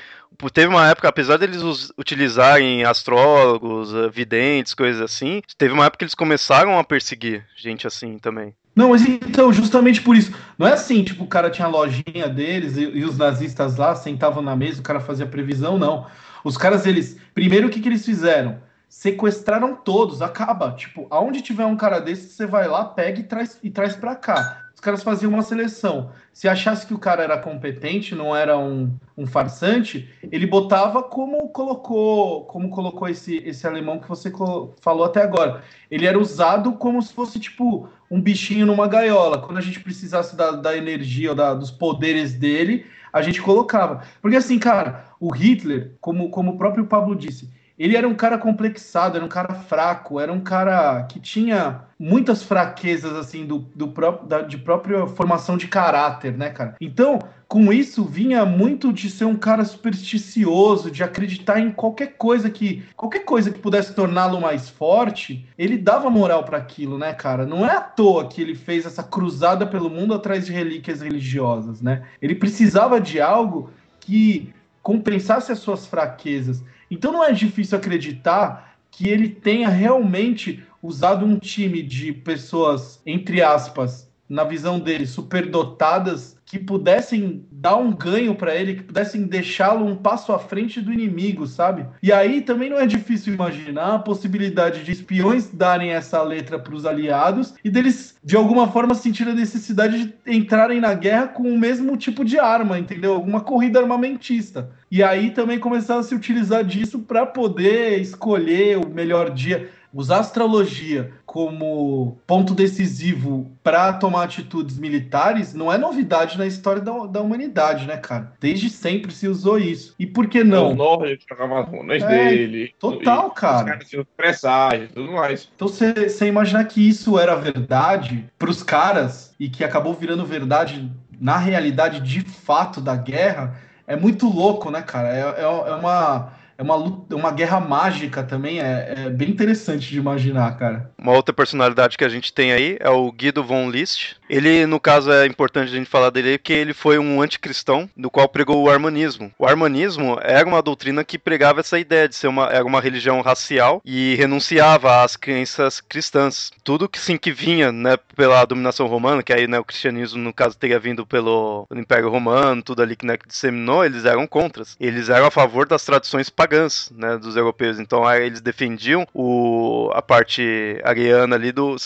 [0.52, 1.62] teve uma época, apesar deles
[1.98, 7.86] utilizarem astrólogos, eh, videntes, coisas assim, teve uma época que eles começaram a perseguir gente
[7.86, 8.54] assim também.
[8.74, 10.32] Não, mas então, justamente por isso.
[10.58, 13.94] Não é assim, tipo, o cara tinha a lojinha deles e, e, os nazistas lá
[13.94, 16.06] sentavam na mesa, o cara fazia previsão, não.
[16.44, 17.18] Os caras, eles.
[17.34, 18.60] Primeiro, o que, que eles fizeram?
[18.88, 20.72] Sequestraram todos, acaba.
[20.72, 24.14] Tipo, aonde tiver um cara desse, você vai lá, pega e traz, e traz pra
[24.14, 26.10] cá os caras faziam uma seleção.
[26.32, 31.50] Se achasse que o cara era competente, não era um, um farsante, ele botava como
[31.50, 34.32] colocou, como colocou esse, esse alemão que você
[34.80, 35.62] falou até agora.
[35.90, 39.42] Ele era usado como se fosse tipo um bichinho numa gaiola.
[39.42, 44.02] Quando a gente precisasse da, da energia ou da, dos poderes dele, a gente colocava.
[44.22, 48.36] Porque assim, cara, o Hitler, como, como o próprio Pablo disse, ele era um cara
[48.36, 53.88] complexado, era um cara fraco, era um cara que tinha muitas fraquezas, assim, do, do
[53.88, 56.76] próprio, da, de própria formação de caráter, né, cara?
[56.78, 57.18] Então,
[57.48, 62.84] com isso, vinha muito de ser um cara supersticioso, de acreditar em qualquer coisa que.
[62.94, 67.46] qualquer coisa que pudesse torná-lo mais forte, ele dava moral para aquilo, né, cara?
[67.46, 71.80] Não é à toa que ele fez essa cruzada pelo mundo atrás de relíquias religiosas,
[71.80, 72.02] né?
[72.20, 74.52] Ele precisava de algo que
[74.82, 76.62] compensasse as suas fraquezas.
[76.90, 83.42] Então não é difícil acreditar que ele tenha realmente usado um time de pessoas, entre
[83.42, 89.86] aspas, na visão dele, superdotadas, que pudessem dar um ganho para ele, que pudessem deixá-lo
[89.86, 91.86] um passo à frente do inimigo, sabe?
[92.02, 96.74] E aí também não é difícil imaginar a possibilidade de espiões darem essa letra para
[96.74, 101.44] os aliados e deles de alguma forma sentir a necessidade de entrarem na guerra com
[101.44, 103.12] o mesmo tipo de arma, entendeu?
[103.14, 104.72] Alguma corrida armamentista.
[104.90, 110.18] E aí também começar a se utilizar disso para poder escolher o melhor dia usar
[110.18, 117.20] astrologia como ponto decisivo para tomar atitudes militares não é novidade na história da, da,
[117.20, 118.32] humanidade, né, cara?
[118.40, 119.94] Desde sempre se usou isso.
[119.98, 120.72] E por que não?
[120.72, 122.74] O Norte jogava as runas é, dele.
[122.78, 123.56] Total, e, cara.
[123.56, 125.48] Os caras tinham presságio tudo mais.
[125.54, 130.90] Então você imaginar que isso era verdade para os caras e que acabou virando verdade
[131.20, 135.08] na realidade de fato da guerra é muito louco, né, cara?
[135.08, 139.88] é, é, é uma é uma, luta, uma guerra mágica também, é, é, bem interessante
[139.88, 140.90] de imaginar, cara.
[140.98, 144.16] Uma outra personalidade que a gente tem aí é o Guido von List.
[144.30, 148.08] Ele, no caso, é importante a gente falar dele porque ele foi um anticristão, do
[148.08, 149.32] qual pregou o armanismo.
[149.36, 153.20] O armanismo era uma doutrina que pregava essa ideia de ser uma, era uma religião
[153.22, 156.52] racial e renunciava às crenças cristãs.
[156.62, 160.32] Tudo que sim que vinha, né, pela dominação romana, que aí né, o cristianismo, no
[160.32, 164.76] caso, teria vindo pelo, Império Romano, tudo ali que, né, que disseminou, eles eram contras.
[164.78, 167.80] Eles eram a favor das tradições pagãs né, dos europeus.
[167.80, 171.76] Então aí eles defendiam o, a parte ariana ali do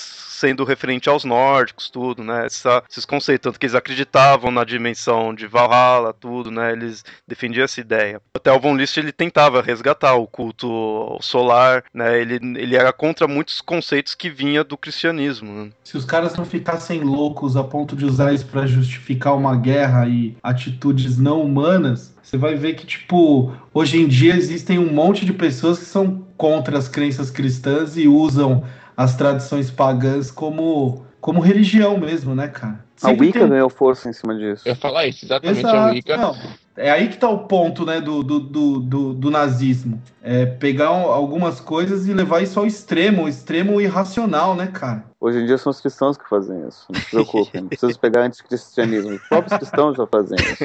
[0.44, 2.44] sendo referente aos nórdicos, tudo, né?
[2.44, 6.72] Essa, esses conceitos, tanto que eles acreditavam na dimensão de Valhalla, tudo, né?
[6.72, 8.20] Eles defendiam essa ideia.
[8.36, 12.20] Até o Von List ele tentava resgatar o culto solar, né?
[12.20, 15.50] Ele, ele era contra muitos conceitos que vinha do cristianismo.
[15.50, 15.70] Né?
[15.82, 20.06] Se os caras não ficassem loucos a ponto de usar isso para justificar uma guerra
[20.06, 25.24] e atitudes não humanas, você vai ver que, tipo, hoje em dia existem um monte
[25.24, 28.64] de pessoas que são contra as crenças cristãs e usam
[28.96, 32.84] as tradições pagãs como, como religião mesmo, né, cara?
[32.96, 33.48] Sempre a Wicca tem...
[33.48, 34.62] ganhou força em cima disso.
[34.66, 35.76] Eu ia falar isso, exatamente Exato.
[35.76, 36.16] a Wicca.
[36.16, 36.36] Não,
[36.76, 40.02] é aí que tá o ponto, né, do, do, do, do, do nazismo.
[40.22, 45.04] É pegar algumas coisas e levar isso ao extremo, o extremo irracional, né, cara?
[45.20, 46.86] Hoje em dia são os cristãos que fazem isso.
[46.90, 49.12] Não se preocupem, não precisa pegar anticristianismo.
[49.12, 50.64] Os próprios cristãos já fazem isso.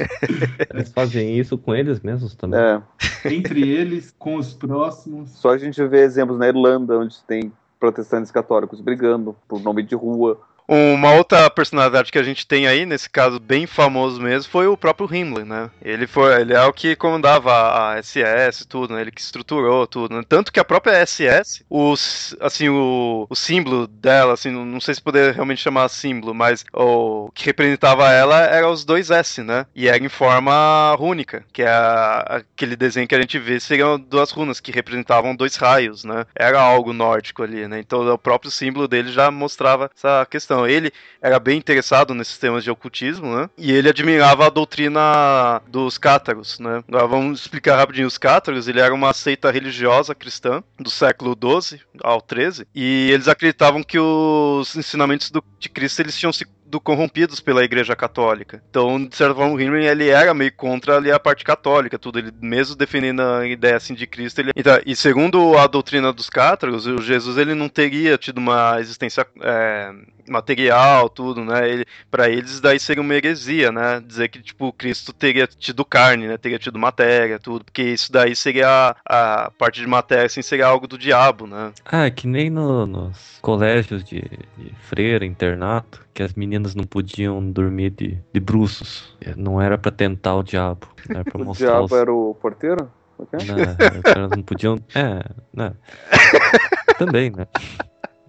[0.73, 2.59] Eles fazem isso com eles mesmos também.
[2.59, 2.81] É.
[3.25, 5.29] Entre eles, com os próximos.
[5.31, 9.95] Só a gente vê exemplos na Irlanda, onde tem protestantes católicos brigando por nome de
[9.95, 10.39] rua,
[10.69, 14.77] uma outra personalidade que a gente tem aí, nesse caso bem famoso mesmo, foi o
[14.77, 15.71] próprio Himmler, né?
[15.81, 19.01] Ele foi, ele é o que comandava a SS, tudo, né?
[19.01, 20.23] Ele que estruturou tudo, né?
[20.29, 25.01] Tanto que a própria SS, os, assim, o, o símbolo dela, assim, não sei se
[25.01, 29.65] poderia realmente chamar símbolo, mas o que representava ela era os dois S, né?
[29.75, 33.99] E era em forma rúnica, que é a, aquele desenho que a gente vê seriam
[33.99, 36.25] duas runas que representavam dois raios, né?
[36.35, 37.79] Era algo nórdico ali, né?
[37.79, 40.58] Então o próprio símbolo dele já mostrava essa questão.
[40.67, 40.91] Ele
[41.21, 43.49] era bem interessado nesses temas de ocultismo, né?
[43.57, 46.83] E ele admirava a doutrina dos cátaros, né?
[46.87, 48.07] Agora vamos explicar rapidinho.
[48.07, 53.27] Os cátaros, ele era uma seita religiosa cristã do século XII ao XIII, e eles
[53.27, 58.61] acreditavam que os ensinamentos do, de Cristo eles tinham se do corrompidos pela Igreja Católica.
[58.69, 62.19] Então, de certa forma, o Henry ele era meio contra ali a parte católica, tudo.
[62.19, 64.51] Ele mesmo defendendo a ideia assim de Cristo, ele...
[64.55, 69.25] então, e segundo a doutrina dos cátaros, o Jesus ele não teria tido uma existência
[69.41, 69.91] é,
[70.29, 71.69] material, tudo, né?
[71.69, 74.01] Ele, para eles daí seria uma heresia, né?
[74.05, 76.37] Dizer que tipo Cristo teria tido carne, né?
[76.37, 80.67] Teria tido matéria, tudo, porque isso daí seria a, a parte de matéria, assim, seria
[80.67, 81.71] algo do diabo, né?
[81.85, 84.21] Ah, é que nem no, nos colégios de,
[84.57, 89.15] de freira, internato, que as meninas não podiam dormir de, de bruços.
[89.35, 91.67] Não era para tentar o diabo, era pra mostrar.
[91.67, 91.91] o diabo os...
[91.91, 92.91] era o porteiro?
[93.19, 94.79] Não, elas não podiam.
[94.95, 95.73] É, né?
[96.97, 97.47] Também, né?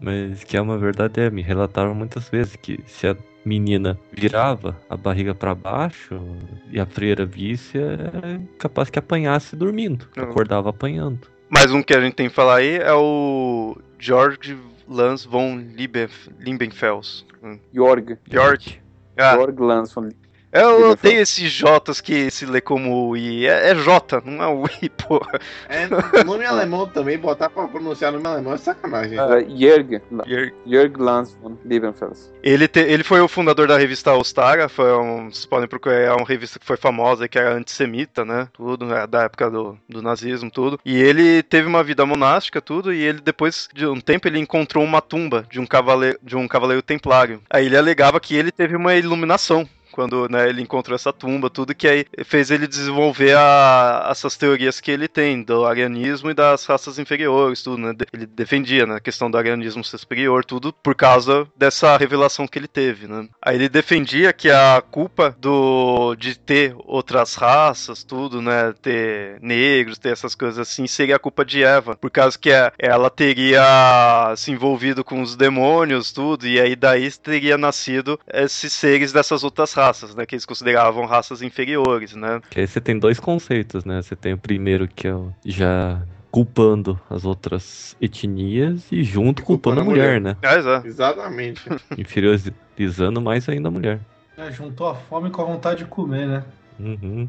[0.01, 4.77] Mas que é uma verdade, é, me relataram muitas vezes que se a menina virava
[4.89, 6.21] a barriga para baixo
[6.71, 10.25] e a freira visse, é capaz que apanhasse dormindo, uhum.
[10.25, 11.29] acordava apanhando.
[11.51, 14.57] Mais um que a gente tem que falar aí é o George
[14.89, 15.57] Lance von
[16.39, 17.27] Liebenfels.
[17.73, 18.17] Jorg.
[18.31, 18.81] Jorg.
[19.19, 19.35] Ah.
[19.35, 20.11] Jorg Lance von
[20.53, 23.47] Eu odeio esses Jotas que se lê como I.
[23.47, 25.39] É, é J, não é o I, porra.
[25.69, 25.87] É,
[26.25, 29.19] nome alemão também, botar pra pronunciar nome alemão é sacanagem.
[29.19, 30.53] Uh, Jörg, Jörg.
[30.67, 32.33] Jörg Lanz von Liebenfels.
[32.43, 36.13] Ele, te- ele foi o fundador da revista Ostara, foi um, vocês podem procurar, é
[36.13, 38.49] uma revista que foi famosa, que era antissemita, né?
[38.53, 40.81] Tudo, né, da época do, do nazismo, tudo.
[40.85, 44.83] E ele teve uma vida monástica, tudo, e ele depois de um tempo ele encontrou
[44.83, 47.41] uma tumba de um cavaleiro, de um cavaleiro templário.
[47.49, 49.69] Aí ele alegava que ele teve uma iluminação.
[50.01, 54.81] Quando né, ele encontrou essa tumba, tudo que aí fez ele desenvolver a- essas teorias
[54.81, 57.93] que ele tem do arianismo e das raças inferiores, tudo, né?
[58.11, 62.59] Ele defendia né, a questão do arianismo ser superior, tudo por causa dessa revelação que
[62.59, 63.29] ele teve, né?
[63.43, 68.73] Aí ele defendia que a culpa do de ter outras raças, tudo, né?
[68.81, 72.73] Ter negros, ter essas coisas assim, seria a culpa de Eva, por causa que é-
[72.79, 79.13] ela teria se envolvido com os demônios, tudo, e aí daí teria nascido esses seres
[79.13, 80.25] dessas outras raças, né?
[80.27, 82.41] Que eles consideravam raças inferiores, né?
[82.51, 84.01] Que aí você tem dois conceitos, né?
[84.03, 89.77] Você tem o primeiro que é o já culpando as outras etnias e junto culpando,
[89.77, 90.21] Culpando a a mulher, mulher.
[90.21, 90.37] né?
[90.43, 90.87] É.
[90.87, 91.63] Exatamente.
[91.99, 94.01] Inferiorizando mais ainda a mulher.
[94.37, 96.45] É, juntou a fome com a vontade de comer, né?
[96.81, 97.29] Uhum.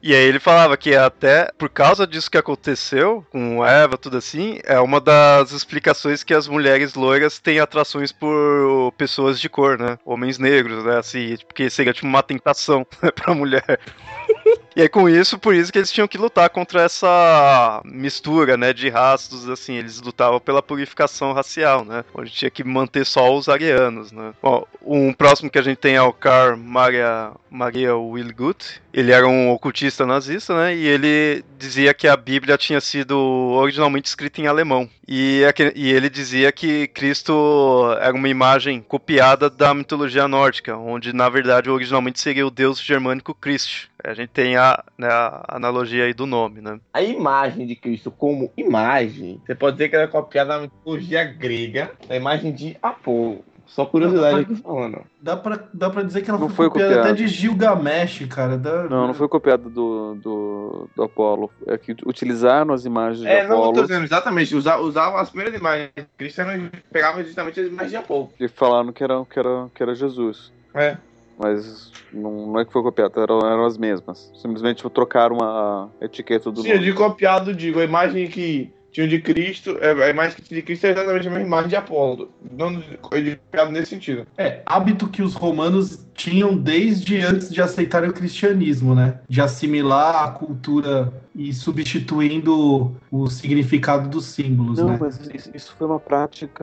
[0.00, 4.60] E aí ele falava que até por causa disso que aconteceu com Eva, tudo assim,
[4.64, 9.98] é uma das explicações que as mulheres loiras têm atrações por pessoas de cor, né?
[10.04, 10.98] Homens negros, né?
[10.98, 13.80] Assim, porque seria tipo uma tentação pra mulher.
[14.74, 18.72] E aí com isso, por isso que eles tinham que lutar contra essa mistura, né,
[18.72, 23.48] de raças, assim, eles lutavam pela purificação racial, né, onde tinha que manter só os
[23.48, 24.32] arianos, né.
[24.42, 29.26] Bom, um próximo que a gente tem é o Karl Maria, Maria Willgut, ele era
[29.26, 34.46] um ocultista nazista, né, e ele dizia que a Bíblia tinha sido originalmente escrita em
[34.46, 40.76] alemão, e, aque- e ele dizia que Cristo era uma imagem copiada da mitologia nórdica,
[40.76, 43.88] onde na verdade originalmente seria o deus germânico Christ.
[44.04, 46.78] A gente tem a, né, a analogia aí do nome, né?
[46.92, 51.24] A imagem de Cristo como imagem, você pode dizer que ela é copiada da mitologia
[51.24, 53.44] grega, da imagem de Apolo.
[53.64, 55.02] Só curiosidade aqui falando.
[55.22, 57.08] Dá pra, dá pra dizer que ela Não foi, foi copiada copiado.
[57.14, 58.58] até de Gilgamesh, cara.
[58.58, 61.50] Da- Não, não foi copiado do, do, do Apolo.
[61.66, 64.54] É que utilizaram as imagens É, de não, eu tô Apolo dizendo exatamente.
[64.54, 68.30] Usa- Usavam as primeiras imagens de Cristo, eram- pegavam justamente as imagens de Apolo.
[68.38, 70.52] e falaram que era, que era, que era Jesus.
[70.74, 70.98] É.
[71.42, 74.30] Mas não, não é que foi copiado, eram, eram as mesmas.
[74.34, 76.86] Simplesmente tipo, trocaram a etiqueta do Sim, eu nome.
[76.86, 80.66] de copiado, digo, a imagem que tinha de Cristo, é, a imagem que tinha de
[80.66, 82.30] Cristo é exatamente a mesma imagem de Apolo.
[82.50, 82.82] Não de
[83.22, 84.26] de copiado nesse sentido.
[84.36, 89.18] É, hábito que os romanos tinham desde antes de aceitarem o cristianismo, né?
[89.28, 94.98] De assimilar a cultura e substituindo o significado dos símbolos, Não, né?
[95.00, 95.18] mas
[95.54, 96.62] isso, foi uma prática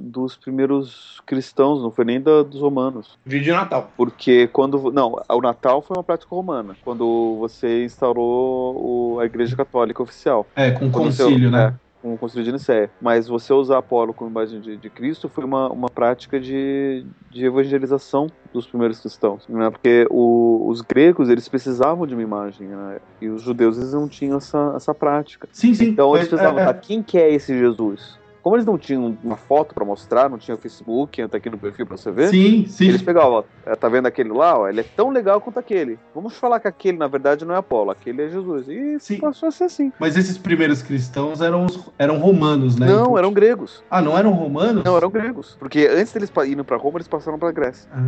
[0.00, 3.18] dos primeiros cristãos, não foi nem da, dos romanos.
[3.24, 3.90] Vídeo de Natal.
[3.96, 4.90] Porque quando.
[4.92, 6.74] Não, o Natal foi uma prática romana.
[6.84, 10.46] Quando você instaurou o- a Igreja Católica Oficial.
[10.56, 11.74] É, com você- concílio, né?
[11.74, 12.90] é, com o concílio de Nicéia.
[13.00, 17.44] Mas você usar Apolo como imagem de, de Cristo foi uma, uma prática de, de
[17.44, 19.46] evangelização dos primeiros cristãos.
[19.48, 19.70] Né?
[19.70, 22.98] Porque o- os gregos, eles precisavam de uma imagem, né?
[23.20, 25.48] E os judeus, eles não tinham essa, essa prática.
[25.52, 25.88] Sim, sim.
[25.88, 28.18] Então eles precisavam, é, tá, é, quem que é esse Jesus?
[28.48, 31.58] Como eles não tinham uma foto pra mostrar, não tinha o Facebook, tá aqui no
[31.58, 32.28] perfil pra você ver.
[32.28, 32.88] Sim, sim.
[32.88, 35.98] Eles pegavam, ó, é, tá vendo aquele lá, ó, ele é tão legal quanto aquele.
[36.14, 38.66] Vamos falar que aquele, na verdade, não é Apolo, aquele é Jesus.
[38.66, 39.18] E Sim.
[39.18, 39.92] passou a ser assim.
[40.00, 41.66] Mas esses primeiros cristãos eram,
[41.98, 42.86] eram romanos, né?
[42.86, 43.84] Não, Então- eram gregos.
[43.90, 44.82] Ah, não eram romanos?
[44.82, 45.54] Não, eram gregos.
[45.60, 47.86] Porque antes deles irem pra Roma, eles passaram pra Grécia.
[47.92, 48.00] Ah,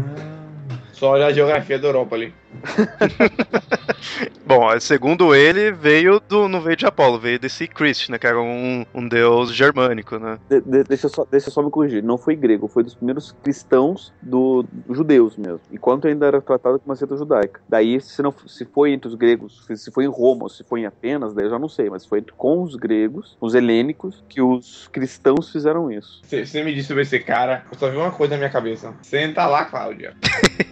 [1.01, 2.34] Só olhar a geografia da Europa ali.
[4.44, 6.46] Bom, segundo ele, veio do.
[6.48, 8.18] não veio de Apolo, veio desse Christ, né?
[8.18, 10.38] Que era um, um deus germânico, né?
[10.51, 12.03] De- de- deixa, eu só, deixa eu só me corrigir.
[12.03, 15.61] Não foi grego, foi dos primeiros cristãos do, dos judeus mesmo.
[15.72, 17.61] Enquanto ainda era tratado como uma seita judaica.
[17.66, 20.80] Daí, se, não, se foi entre os gregos, se- foi em Roma ou se foi
[20.80, 21.88] em Atenas, daí eu já não sei.
[21.88, 26.20] Mas foi com os gregos, os helênicos, que os cristãos fizeram isso.
[26.24, 28.92] Você você me disse sobre esse cara, eu só vi uma coisa na minha cabeça.
[29.03, 30.14] Senta lá, Cláudia.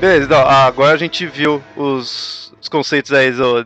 [0.00, 3.10] Beleza, então, agora a gente viu os, os conceitos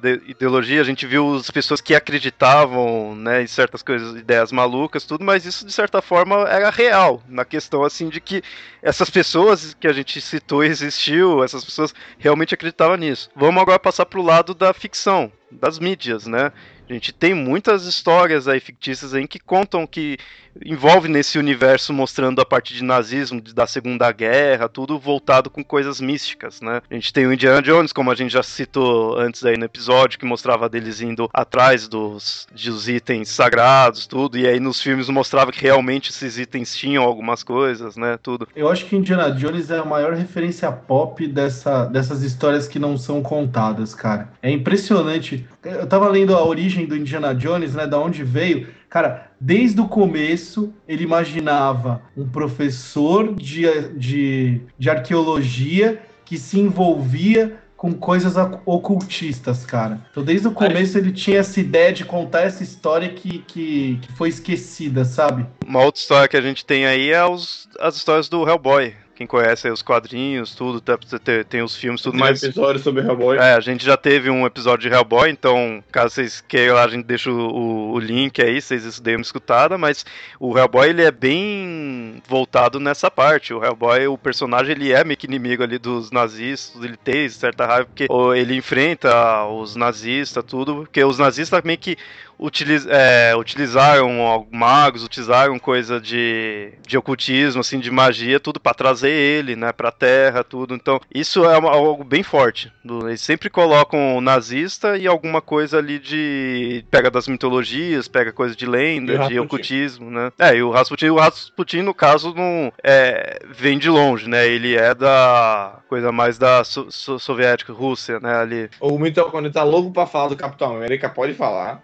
[0.01, 5.05] de ideologia, a gente viu as pessoas que acreditavam né, em certas coisas, ideias malucas,
[5.05, 8.43] tudo, mas isso de certa forma era real, na questão assim de que
[8.81, 13.29] essas pessoas que a gente citou existiu, essas pessoas realmente acreditavam nisso.
[13.35, 16.53] Vamos agora passar pro lado da ficção, das mídias, né?
[16.89, 20.19] A gente tem muitas histórias aí fictícias aí que contam que
[20.65, 26.01] envolve nesse universo mostrando a parte de nazismo, da Segunda Guerra, tudo voltado com coisas
[26.01, 26.81] místicas, né?
[26.91, 30.19] A gente tem o Indiana Jones, como a gente já citou antes aí no episódio,
[30.19, 35.51] que mostrava deles indo atrás dos, dos itens sagrados, tudo, e aí nos filmes mostrava
[35.51, 38.19] que realmente esses itens tinham algumas coisas, né?
[38.23, 38.47] Tudo.
[38.55, 42.97] Eu acho que Indiana Jones é a maior referência pop dessa, dessas histórias que não
[42.97, 44.29] são contadas, cara.
[44.43, 45.47] É impressionante.
[45.65, 47.87] Eu tava lendo a origem do Indiana Jones, né?
[47.87, 48.69] Da onde veio.
[48.89, 57.59] Cara, desde o começo ele imaginava um professor de, de, de arqueologia que se envolvia
[57.77, 58.35] com coisas
[58.65, 60.01] ocultistas, cara.
[60.11, 64.13] Então, desde o começo ele tinha essa ideia de contar essa história que, que, que
[64.13, 65.45] foi esquecida, sabe?
[65.67, 68.95] Uma outra história que a gente tem aí é os, as histórias do Hellboy.
[69.15, 72.43] Quem conhece os quadrinhos, tudo, tem, tem os filmes, tudo mais.
[72.43, 73.39] episódio sobre Hellboy.
[73.39, 77.05] É, a gente já teve um episódio de Hellboy, então, caso vocês queiram, a gente
[77.05, 80.05] deixa o, o link aí, vocês deem uma escutada, mas
[80.41, 83.55] o Hellboy, ele é bem voltado nessa parte.
[83.55, 87.67] O Hellboy, o personagem, ele é meio que inimigo ali dos nazistas, ele tem certa
[87.67, 91.97] raiva, porque ele enfrenta os nazistas, tudo, porque os nazistas meio que
[92.39, 99.11] utiliz, é, utilizaram magos, utilizaram coisa de, de ocultismo, assim, de magia, tudo para trazer
[99.11, 100.75] ele, né, pra terra, tudo.
[100.75, 102.73] Então, isso é algo bem forte.
[102.85, 106.85] Eles sempre colocam o nazista e alguma coisa ali de.
[106.91, 110.31] pega das mitologias, pega coisa de lenda, de ocultismo, né?
[110.39, 114.47] É, e o Rasputin, o Rasputin, no caso, não é, vem de longe, né?
[114.47, 118.37] Ele é da coisa mais da so, so, soviética, Rússia, né?
[118.37, 118.71] Ali.
[118.81, 121.83] O Mitocôndrio tá louco pra falar do Capitão América, pode falar.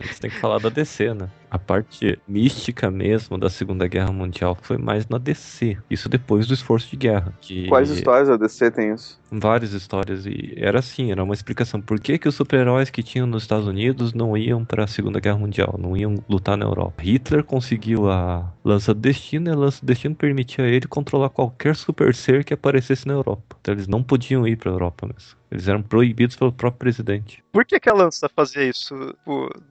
[0.00, 1.28] Você tem que falar da DC, né?
[1.50, 5.78] A parte mística mesmo da Segunda Guerra Mundial foi mais na DC.
[5.90, 7.32] Isso depois do esforço de guerra.
[7.40, 7.66] Que...
[7.68, 9.18] Quais histórias a DC tem isso?
[9.30, 10.26] Várias histórias.
[10.26, 11.80] E era assim, era uma explicação.
[11.80, 15.20] Por que, que os super-heróis que tinham nos Estados Unidos não iam para a Segunda
[15.20, 15.78] Guerra Mundial?
[15.78, 17.02] Não iam lutar na Europa?
[17.02, 21.30] Hitler conseguiu a Lança do Destino e a Lança do Destino permitia a ele controlar
[21.30, 23.56] qualquer super ser que aparecesse na Europa.
[23.60, 25.38] Então eles não podiam ir para a Europa mesmo.
[25.50, 27.42] Eles eram proibidos pelo próprio presidente.
[27.50, 28.94] Por que, que a lança fazia isso?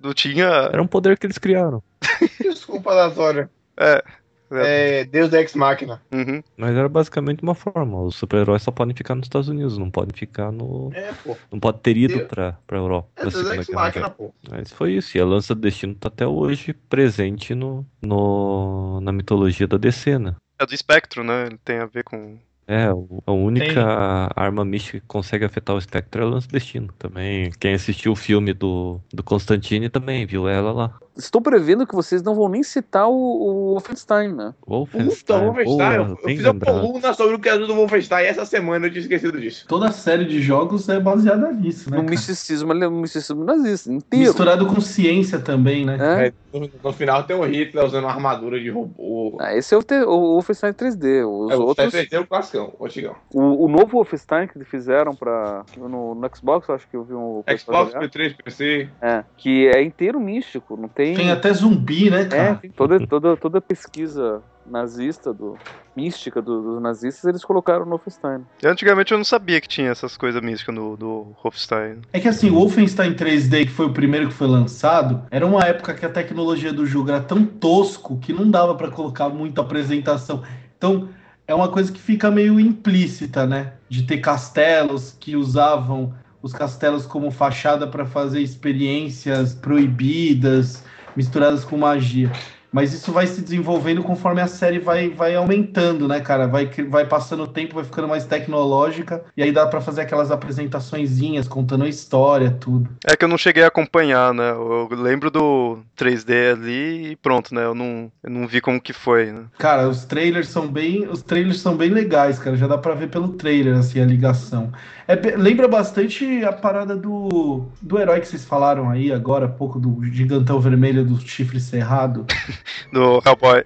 [0.01, 0.45] Não tinha.
[0.45, 1.66] Era um poder que eles criaram.
[2.41, 3.49] Desculpa, Natória.
[3.77, 4.03] É.
[4.49, 6.01] É, Deus Ex Máquina.
[6.11, 6.41] Uhum.
[6.55, 8.01] Mas era basicamente uma forma.
[8.01, 10.89] Os super-heróis só podem ficar nos Estados Unidos, não podem ficar no.
[10.93, 11.35] É, pô.
[11.51, 12.27] Não pode ter ido Deus...
[12.29, 13.09] pra, pra Europa.
[13.17, 14.33] É Deus Ex Máquina, pô.
[14.49, 15.17] Mas foi isso.
[15.17, 20.17] E a Lança do Destino tá até hoje presente no, no, na mitologia da DC,
[20.17, 20.35] né?
[20.59, 21.47] É do espectro, né?
[21.47, 22.87] Ele tem a ver com é,
[23.25, 24.33] a única Tem.
[24.35, 26.89] arma mística que consegue afetar o espectro é o Lance Destino.
[26.99, 30.93] Também, quem assistiu o filme do, do Constantine também viu ela lá.
[31.15, 34.53] Estou prevendo que vocês não vão nem citar o, o Wolfenstein, né?
[34.67, 35.17] Wolfenstein.
[35.17, 35.95] Puta, Wolfenstein.
[35.95, 39.01] eu, eu fiz uma coluna sobre o que é do Wolfenstein essa semana eu tinha
[39.01, 39.65] esquecido disso.
[39.67, 41.97] Toda a série de jogos é baseada nisso, né?
[41.97, 44.27] No misticismo, no misticismo nazista inteiro.
[44.27, 45.97] Misturado com ciência também, né?
[45.99, 46.27] É.
[46.27, 49.37] É, no, no, final tem o Hitler usando uma armadura de robô.
[49.39, 51.25] Ah, esse é o, te, o Wolfenstein 3D.
[51.25, 51.93] Os é, o outros...
[51.93, 53.15] 3D é o clássico, o antigão.
[53.33, 57.13] O, o novo Wolfenstein que fizeram pra, no, no Xbox, eu acho que eu vi
[57.13, 57.43] um.
[57.57, 58.89] Xbox, P3, PC.
[59.01, 61.15] É, que é inteiro místico, não tem.
[61.15, 62.59] Tem até zumbi, né, cara?
[62.63, 65.57] É, toda, toda, toda pesquisa nazista, do,
[65.97, 68.45] mística do, dos nazistas, eles colocaram no Wolfenstein.
[68.63, 72.01] Antigamente eu não sabia que tinha essas coisas místicas no, do Wolfenstein.
[72.13, 75.63] É que assim, o Wolfenstein 3D, que foi o primeiro que foi lançado, era uma
[75.63, 79.61] época que a tecnologia do jogo era tão tosco que não dava para colocar muita
[79.61, 80.43] apresentação.
[80.77, 81.09] Então,
[81.47, 83.73] é uma coisa que fica meio implícita, né?
[83.89, 90.83] De ter castelos que usavam os castelos como fachada para fazer experiências proibidas,
[91.15, 92.31] misturadas com magia.
[92.71, 96.47] Mas isso vai se desenvolvendo conforme a série vai, vai aumentando, né, cara?
[96.47, 100.31] Vai, vai passando o tempo, vai ficando mais tecnológica, e aí dá para fazer aquelas
[100.31, 102.89] apresentaçõezinhas, contando a história, tudo.
[103.05, 104.51] É que eu não cheguei a acompanhar, né?
[104.51, 107.63] Eu lembro do 3D ali e pronto, né?
[107.63, 109.45] Eu não, eu não vi como que foi, né?
[109.57, 111.07] Cara, os trailers são bem.
[111.07, 112.55] Os trailers são bem legais, cara.
[112.55, 114.71] Já dá pra ver pelo trailer, assim, a ligação.
[115.07, 119.79] É, lembra bastante a parada do, do herói que vocês falaram aí agora, há pouco,
[119.79, 122.25] do gigantão vermelho do chifre cerrado.
[122.91, 123.63] do Hellboy.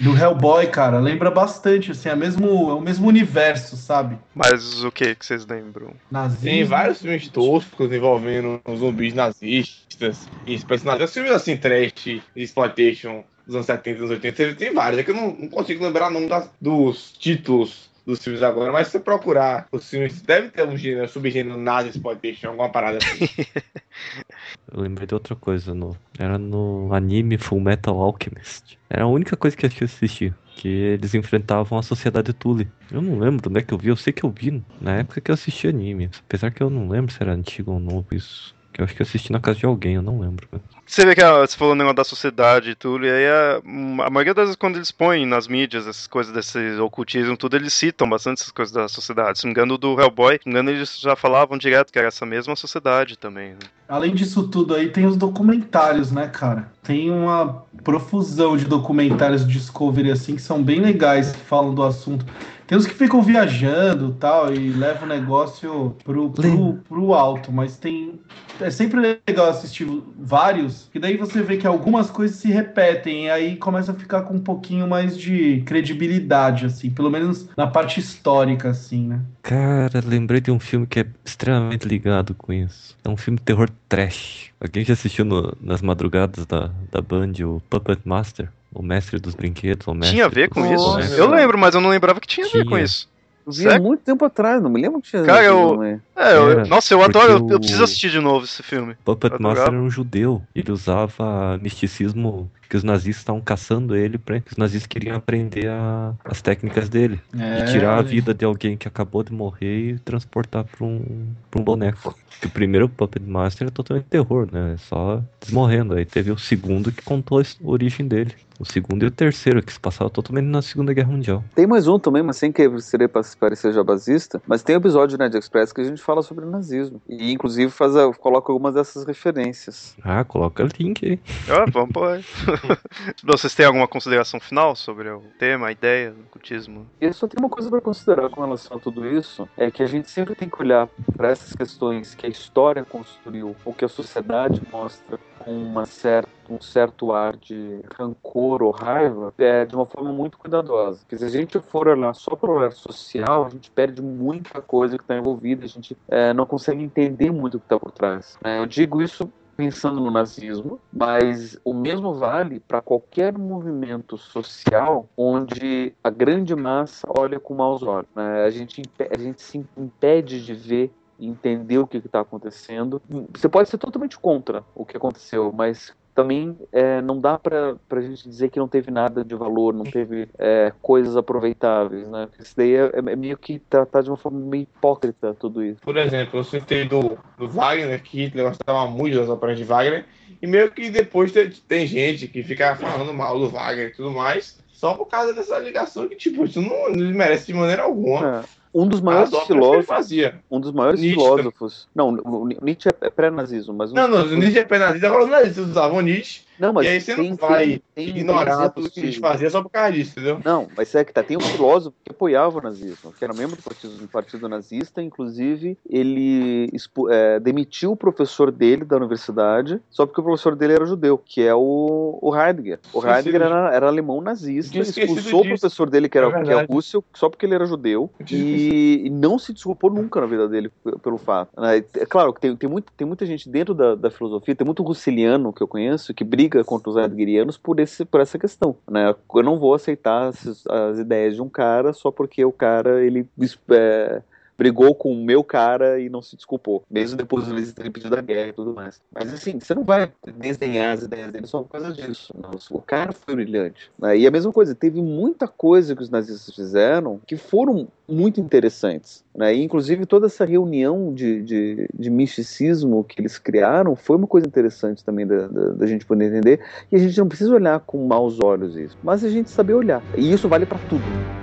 [0.00, 4.18] do Hellboy, cara, lembra bastante, assim, é, mesmo, é o mesmo universo, sabe?
[4.34, 5.92] Mas o que que vocês lembram?
[6.10, 6.44] Nazismo.
[6.44, 13.66] Tem vários filmes toscos envolvendo zumbis nazistas e personagens, filmes assim, trash, exploitation dos anos
[13.66, 16.28] 70 e anos 80, tem vários, é que eu não, não consigo lembrar o nome
[16.28, 20.76] das, dos títulos dos filmes agora, mas se você procurar os filmes, deve ter um
[20.76, 23.28] gênero, subgênero nazi exploitation, alguma parada assim.
[24.72, 28.78] eu lembrei de outra coisa, no, era no anime Full Metal Alchemist.
[28.90, 30.34] Era a única coisa que eu assisti.
[30.54, 32.70] Que eles enfrentavam a sociedade Tule.
[32.90, 35.20] Eu não lembro onde é que eu vi, eu sei que eu vi na época
[35.20, 36.10] que eu assisti anime.
[36.26, 38.54] Apesar que eu não lembro se era antigo ou novo isso.
[38.72, 40.48] Que eu acho que eu assisti na casa de alguém, eu não lembro.
[40.92, 43.62] Você vê que você falou o negócio da sociedade e tudo, e aí a,
[44.04, 47.72] a maioria das vezes quando eles põem nas mídias essas coisas desse ocultismo, tudo, eles
[47.72, 49.38] citam bastante essas coisas da sociedade.
[49.38, 51.98] Se não me engano, do Hellboy, se não me engano, eles já falavam direto que
[51.98, 53.52] era essa mesma sociedade também.
[53.52, 53.60] né?
[53.88, 56.70] Além disso tudo aí, tem os documentários, né, cara?
[56.82, 61.82] Tem uma profusão de documentários de Discovery, assim, que são bem legais, que falam do
[61.82, 62.26] assunto.
[62.66, 67.52] Tem uns que ficam viajando e tal, e levam o negócio pro, pro, pro alto,
[67.52, 68.20] mas tem.
[68.60, 69.86] É sempre legal assistir
[70.18, 74.22] vários, que daí você vê que algumas coisas se repetem, e aí começa a ficar
[74.22, 79.20] com um pouquinho mais de credibilidade, assim, pelo menos na parte histórica, assim, né?
[79.42, 82.96] Cara, lembrei de um filme que é extremamente ligado com isso.
[83.04, 84.50] É um filme de terror trash.
[84.60, 88.48] Alguém já assistiu no- nas madrugadas da, da Band o Puppet Master?
[88.74, 89.86] O mestre dos brinquedos?
[89.86, 90.70] O mestre Tinha a ver com dos
[91.04, 91.14] isso?
[91.20, 92.82] Eu lembro, mas eu não lembrava que tinha a ver com Tinha.
[92.82, 93.08] isso.
[93.44, 95.24] Eu vi há muito tempo atrás, não me lembro que tinha.
[95.24, 95.98] Cara, eu- é.
[96.16, 98.94] É, eu- nossa, eu adoro, eu, preciso assistir de novo esse filme.
[99.04, 100.40] Puppet Master era um judeu.
[100.54, 106.14] Ele usava misticismo que os nazistas estavam caçando ele para os nazistas queriam aprender a-
[106.24, 107.20] as técnicas dele.
[107.38, 111.26] É, E tirar a vida de alguém que acabou de morrer e transportar pra um,
[111.50, 112.16] pra um boneco.
[112.40, 114.72] Que o primeiro Puppet Master é totalmente terror, né?
[114.72, 115.94] É só desmorrendo.
[115.94, 118.32] Aí teve o segundo que contou a origem dele.
[118.58, 121.42] O segundo e o terceiro, que se passava totalmente na Segunda Guerra Mundial.
[121.54, 124.40] Tem mais um também, mas sem que seria para parecer jabazista.
[124.46, 127.00] Mas tem um episódio do Nerd Express que a gente fala sobre nazismo.
[127.08, 129.96] E inclusive faz a- coloca algumas dessas referências.
[130.02, 131.20] Ah, coloca link aí.
[131.48, 132.20] Ah, vamos pôr.
[133.22, 136.86] Vocês têm alguma consideração final sobre o tema, a ideia do cultismo?
[137.00, 139.86] E só tem uma coisa para considerar com relação a tudo isso, é que a
[139.86, 143.88] gente sempre tem que olhar para essas questões que a história construiu, ou que a
[143.88, 149.86] sociedade mostra com uma certa, um certo ar de rancor ou raiva, é, de uma
[149.86, 151.00] forma muito cuidadosa.
[151.00, 154.60] Porque se a gente for olhar só para o olhar social, a gente perde muita
[154.60, 157.90] coisa que está envolvida, a gente é, não consegue entender muito o que está por
[157.90, 158.38] trás.
[158.44, 165.08] É, eu digo isso pensando no nazismo, mas o mesmo vale para qualquer movimento social
[165.16, 168.08] onde a grande massa olha com maus olhos.
[168.14, 168.44] né?
[168.44, 173.00] A, gente, a gente se impede de ver e entender o que está acontecendo.
[173.34, 178.00] Você pode ser totalmente contra o que aconteceu, mas também é, não dá para a
[178.00, 182.28] gente dizer que não teve nada de valor, não teve é, coisas aproveitáveis, né?
[182.38, 185.80] Isso daí é, é meio que tratar de uma forma meio hipócrita tudo isso.
[185.80, 190.04] Por exemplo, eu citei do, do Wagner, que Hitler gostava muito das óperas de Wagner,
[190.40, 194.10] e meio que depois tem, tem gente que fica falando mal do Wagner e tudo
[194.10, 198.40] mais, só por causa dessa ligação que, tipo, isso não, não merece de maneira alguma.
[198.40, 198.61] É.
[198.74, 200.10] Um dos maiores filósofos,
[200.50, 201.88] um dos maiores Nietzsche filósofos.
[201.94, 206.00] Não, o Nietzsche é pré-nazismo, mas Não, não, Nietzsche é penalista, agora os nazistas usavam
[206.00, 209.20] Nietzsche, Não, mas e aí você tem- não vai tem- ignorar tudo que de- Nietzsche
[209.20, 210.40] fazia só por causa disso, entendeu?
[210.44, 211.20] Não, mas é que tá.
[211.20, 215.02] Tem um filósofo que apoiava o nazismo, que era membro do partido, do partido nazista,
[215.02, 216.70] inclusive ele
[217.10, 221.42] é, demitiu o professor dele da universidade só porque o professor dele era judeu, que
[221.42, 222.78] é o, o Heidegger.
[222.92, 225.58] O Heidegger era, era alemão nazista, expulsou o disso.
[225.60, 226.72] professor dele, que era, É que é verdade.
[226.72, 230.70] russo, só porque ele era judeu, e, e não se desculpou nunca na vida dele
[231.02, 231.50] pelo fato.
[231.60, 231.78] né?
[231.96, 234.82] É claro que tem, tem, muito, tem muita gente dentro da, da filosofia, tem muito
[234.82, 238.76] russeliano que eu conheço que briga contra os heideggerianos por, esse, por essa questão.
[238.90, 239.14] Né?
[239.34, 243.26] Eu não vou aceitar as, as ideias de um cara só porque o cara ele
[243.70, 244.22] é,
[244.56, 248.20] brigou com o meu cara e não se desculpou, mesmo depois de ter pedido a
[248.20, 249.00] guerra e tudo mais.
[249.12, 252.32] Mas assim, você não vai desdenhar as ideias dele só por causa disso.
[252.70, 253.90] O cara foi brilhante.
[253.98, 254.16] né?
[254.16, 259.24] E a mesma coisa, teve muita coisa que os nazistas fizeram que foram muito interessantes.
[259.34, 259.54] Né?
[259.54, 264.46] E, inclusive, toda essa reunião de, de, de misticismo que eles criaram foi uma coisa
[264.46, 266.60] interessante também da, da, da gente poder entender.
[266.90, 270.02] E a gente não precisa olhar com maus olhos isso, mas a gente saber olhar.
[270.16, 271.41] E isso vale para tudo.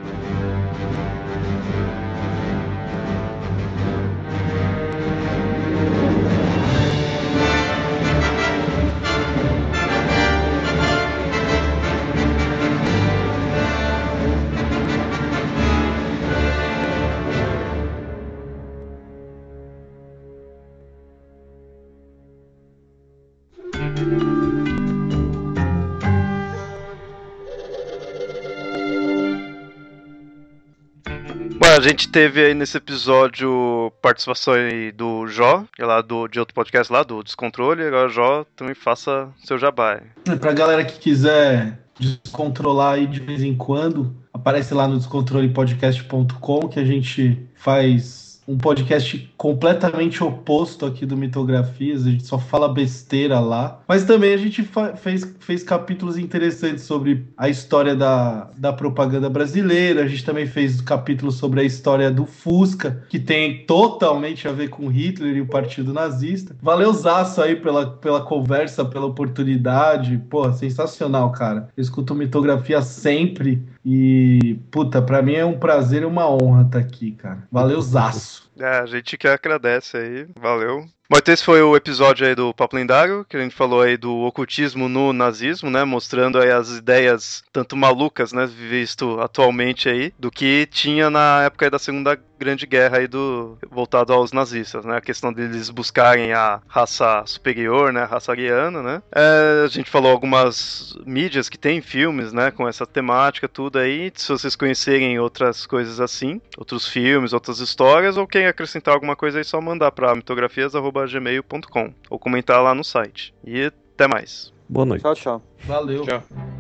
[31.80, 36.54] A gente teve aí nesse episódio participação aí do Jó, é lá do, de outro
[36.54, 37.84] podcast lá, do Descontrole.
[37.84, 40.02] Agora, Jó, também faça seu jabá.
[40.28, 46.68] É, Pra galera que quiser descontrolar aí de vez em quando, aparece lá no descontrolepodcast.com
[46.68, 52.68] que a gente faz um podcast completamente oposto aqui do Mitografias, a gente só fala
[52.68, 53.80] besteira lá.
[53.88, 54.68] Mas também a gente
[54.98, 60.82] fez, fez capítulos interessantes sobre a história da, da propaganda brasileira, a gente também fez
[60.82, 65.48] capítulos sobre a história do Fusca, que tem totalmente a ver com Hitler e o
[65.48, 66.56] Partido Nazista.
[66.60, 70.18] Valeu, Zaço, aí pela, pela conversa, pela oportunidade.
[70.28, 71.70] Pô, sensacional, cara.
[71.78, 76.80] Eu escuto mitografia sempre e, puta, pra mim é um prazer e uma honra estar
[76.80, 77.44] tá aqui, cara.
[77.52, 78.49] Valeu, Zaço.
[78.60, 80.28] É, a gente que agradece aí.
[80.40, 80.86] Valeu.
[81.12, 84.16] Então esse foi o episódio aí do Papo Lendário, que a gente falou aí do
[84.20, 90.30] ocultismo no nazismo, né, mostrando aí as ideias tanto malucas, né, visto atualmente aí, do
[90.30, 95.02] que tinha na época da Segunda Grande Guerra aí do voltado aos nazistas, né, a
[95.02, 99.02] questão deles buscarem a raça superior, né, a raça ariana, né.
[99.12, 104.12] É, a gente falou algumas mídias que tem filmes, né, com essa temática, tudo aí,
[104.14, 109.40] se vocês conhecerem outras coisas assim, outros filmes, outras histórias, ou querem acrescentar alguma coisa
[109.40, 113.34] aí, só mandar para mitografias.com gmail.com ou comentar lá no site.
[113.44, 114.54] E até mais.
[114.68, 115.02] Boa noite.
[115.02, 115.44] Tchau, tchau.
[115.66, 116.04] Valeu.
[116.04, 116.59] Tchau.